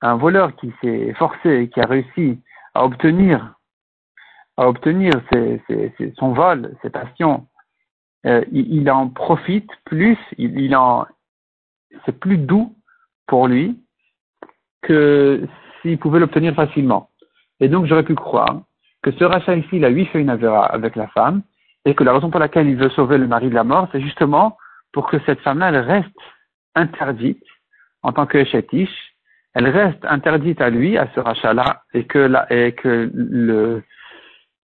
Un 0.00 0.16
voleur 0.16 0.56
qui 0.56 0.72
s'est 0.80 1.12
forcé, 1.14 1.70
qui 1.72 1.80
a 1.80 1.86
réussi 1.86 2.40
à 2.74 2.84
obtenir 2.84 3.54
à 4.56 4.68
obtenir 4.68 5.12
son 6.18 6.32
vol, 6.32 6.76
ses 6.82 6.90
passions, 6.90 7.46
euh, 8.26 8.44
il, 8.52 8.90
en 8.90 9.08
profite 9.08 9.70
plus, 9.84 10.18
il, 10.38 10.76
en, 10.76 11.06
c'est 12.04 12.18
plus 12.18 12.38
doux 12.38 12.74
pour 13.26 13.48
lui 13.48 13.78
que 14.82 15.46
s'il 15.80 15.98
pouvait 15.98 16.20
l'obtenir 16.20 16.54
facilement. 16.54 17.10
Et 17.60 17.68
donc 17.68 17.86
j'aurais 17.86 18.02
pu 18.02 18.14
croire 18.14 18.62
que 19.02 19.10
ce 19.12 19.24
rachat 19.24 19.56
ici, 19.56 19.68
il 19.72 19.84
a 19.84 19.90
lui 19.90 20.06
fait 20.06 20.20
une 20.20 20.30
avéra 20.30 20.64
avec 20.66 20.96
la 20.96 21.08
femme, 21.08 21.42
et 21.84 21.94
que 21.94 22.04
la 22.04 22.12
raison 22.12 22.30
pour 22.30 22.40
laquelle 22.40 22.68
il 22.68 22.76
veut 22.76 22.90
sauver 22.90 23.18
le 23.18 23.26
mari 23.26 23.48
de 23.48 23.54
la 23.54 23.64
mort, 23.64 23.88
c'est 23.90 24.00
justement 24.00 24.56
pour 24.92 25.08
que 25.08 25.18
cette 25.26 25.40
femme-là, 25.40 25.68
elle 25.70 25.78
reste 25.78 26.08
interdite 26.74 27.42
en 28.02 28.12
tant 28.12 28.26
que 28.26 28.44
chétiche, 28.44 29.14
elle 29.54 29.68
reste 29.68 30.04
interdite 30.04 30.60
à 30.60 30.70
lui, 30.70 30.96
à 30.96 31.08
ce 31.14 31.20
rachat-là, 31.20 31.82
et 31.92 32.04
que, 32.04 32.18
la, 32.18 32.52
et 32.52 32.72
que 32.72 33.10
le, 33.12 33.82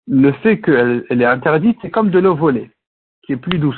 le 0.08 0.32
fait 0.34 0.62
qu'elle 0.62 1.06
elle 1.10 1.22
est 1.22 1.26
interdite, 1.26 1.78
c'est 1.82 1.92
comme 1.92 2.12
de 2.12 2.20
l'eau 2.20 2.36
volée, 2.36 2.72
qui 3.24 3.34
est 3.34 3.38
plus 3.38 3.58
douce. 3.58 3.76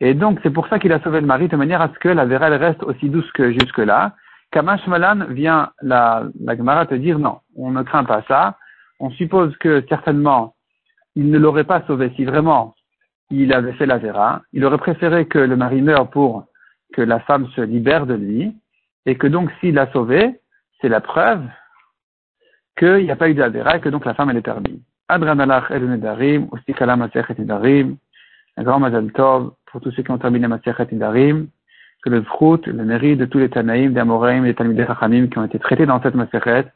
Et 0.00 0.14
donc, 0.14 0.40
c'est 0.42 0.50
pour 0.50 0.66
ça 0.68 0.78
qu'il 0.78 0.92
a 0.92 1.00
sauvé 1.00 1.20
le 1.20 1.26
mari, 1.26 1.48
de 1.48 1.56
manière 1.56 1.80
à 1.80 1.88
ce 1.88 1.98
que 1.98 2.08
la 2.08 2.24
elle 2.24 2.54
reste 2.54 2.82
aussi 2.82 3.08
douce 3.08 3.30
que 3.32 3.52
jusque-là. 3.52 4.14
Kamash 4.50 4.86
Malan 4.86 5.26
vient, 5.30 5.70
la, 5.82 6.24
la 6.40 6.56
Gemara 6.56 6.86
te 6.86 6.94
dire 6.94 7.18
non, 7.18 7.38
on 7.56 7.70
ne 7.70 7.82
craint 7.82 8.04
pas 8.04 8.22
ça. 8.28 8.56
On 9.00 9.10
suppose 9.10 9.56
que 9.58 9.84
certainement, 9.88 10.54
il 11.14 11.30
ne 11.30 11.38
l'aurait 11.38 11.64
pas 11.64 11.82
sauvé 11.86 12.12
si 12.16 12.24
vraiment 12.24 12.74
il 13.30 13.52
avait 13.52 13.72
fait 13.72 13.86
la 13.86 13.98
vera. 13.98 14.42
Il 14.52 14.64
aurait 14.64 14.78
préféré 14.78 15.26
que 15.26 15.38
le 15.38 15.56
mari 15.56 15.82
meure 15.82 16.10
pour 16.10 16.44
que 16.92 17.02
la 17.02 17.20
femme 17.20 17.48
se 17.56 17.60
libère 17.60 18.06
de 18.06 18.14
lui. 18.14 18.54
Et 19.06 19.16
que 19.16 19.26
donc, 19.26 19.50
s'il 19.60 19.74
l'a 19.74 19.90
sauvé, 19.92 20.40
c'est 20.80 20.88
la 20.88 21.00
preuve 21.00 21.42
qu'il 22.76 23.04
n'y 23.04 23.10
a 23.10 23.16
pas 23.16 23.28
eu 23.28 23.34
de 23.34 23.42
la 23.42 23.76
et 23.76 23.80
que 23.80 23.88
donc 23.88 24.04
la 24.04 24.14
femme 24.14 24.30
elle 24.30 24.36
est 24.38 24.42
permise. 24.42 24.80
Adranalach 25.08 25.70
el 25.70 25.88
nedarim, 25.88 26.48
ustikala 26.52 26.96
masechet 26.96 27.38
nedarim, 27.38 27.96
un 28.56 28.62
grand 28.62 28.80
mazal 28.80 29.10
pour 29.74 29.80
tous 29.80 29.90
ceux 29.90 30.04
qui 30.04 30.10
ont 30.12 30.18
terminé 30.18 30.46
masechet 30.46 30.86
nedarim, 30.92 31.48
que 32.04 32.08
le 32.08 32.22
fruit, 32.22 32.60
le 32.66 32.84
mérite 32.84 33.18
de 33.18 33.24
tous 33.24 33.40
les 33.40 33.48
Tanaïm, 33.48 33.92
des 33.92 33.98
Amoraïm, 33.98 34.44
des 34.44 34.54
Talmidei 34.54 34.86
Chachamim 34.86 35.26
qui 35.26 35.36
ont 35.36 35.44
été 35.44 35.58
traités 35.58 35.84
dans 35.84 36.00
cette 36.00 36.14
masechet 36.14 36.66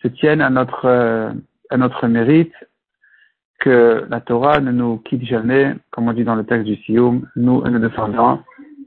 se 0.00 0.08
tiennent 0.08 0.40
à 0.40 0.48
notre, 0.48 0.86
euh, 0.86 1.30
à 1.68 1.76
notre 1.76 2.06
mérite, 2.06 2.54
que 3.60 4.06
la 4.08 4.22
Torah 4.22 4.60
ne 4.60 4.72
nous 4.72 4.96
quitte 4.98 5.26
jamais, 5.26 5.74
comme 5.90 6.08
on 6.08 6.14
dit 6.14 6.24
dans 6.24 6.34
le 6.34 6.44
texte 6.44 6.64
du 6.64 6.76
Sioum, 6.76 7.28
nous 7.36 7.62
et 7.66 7.70
nos 7.70 7.78
descendants, 7.78 8.40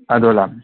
Adolam. 0.08 0.60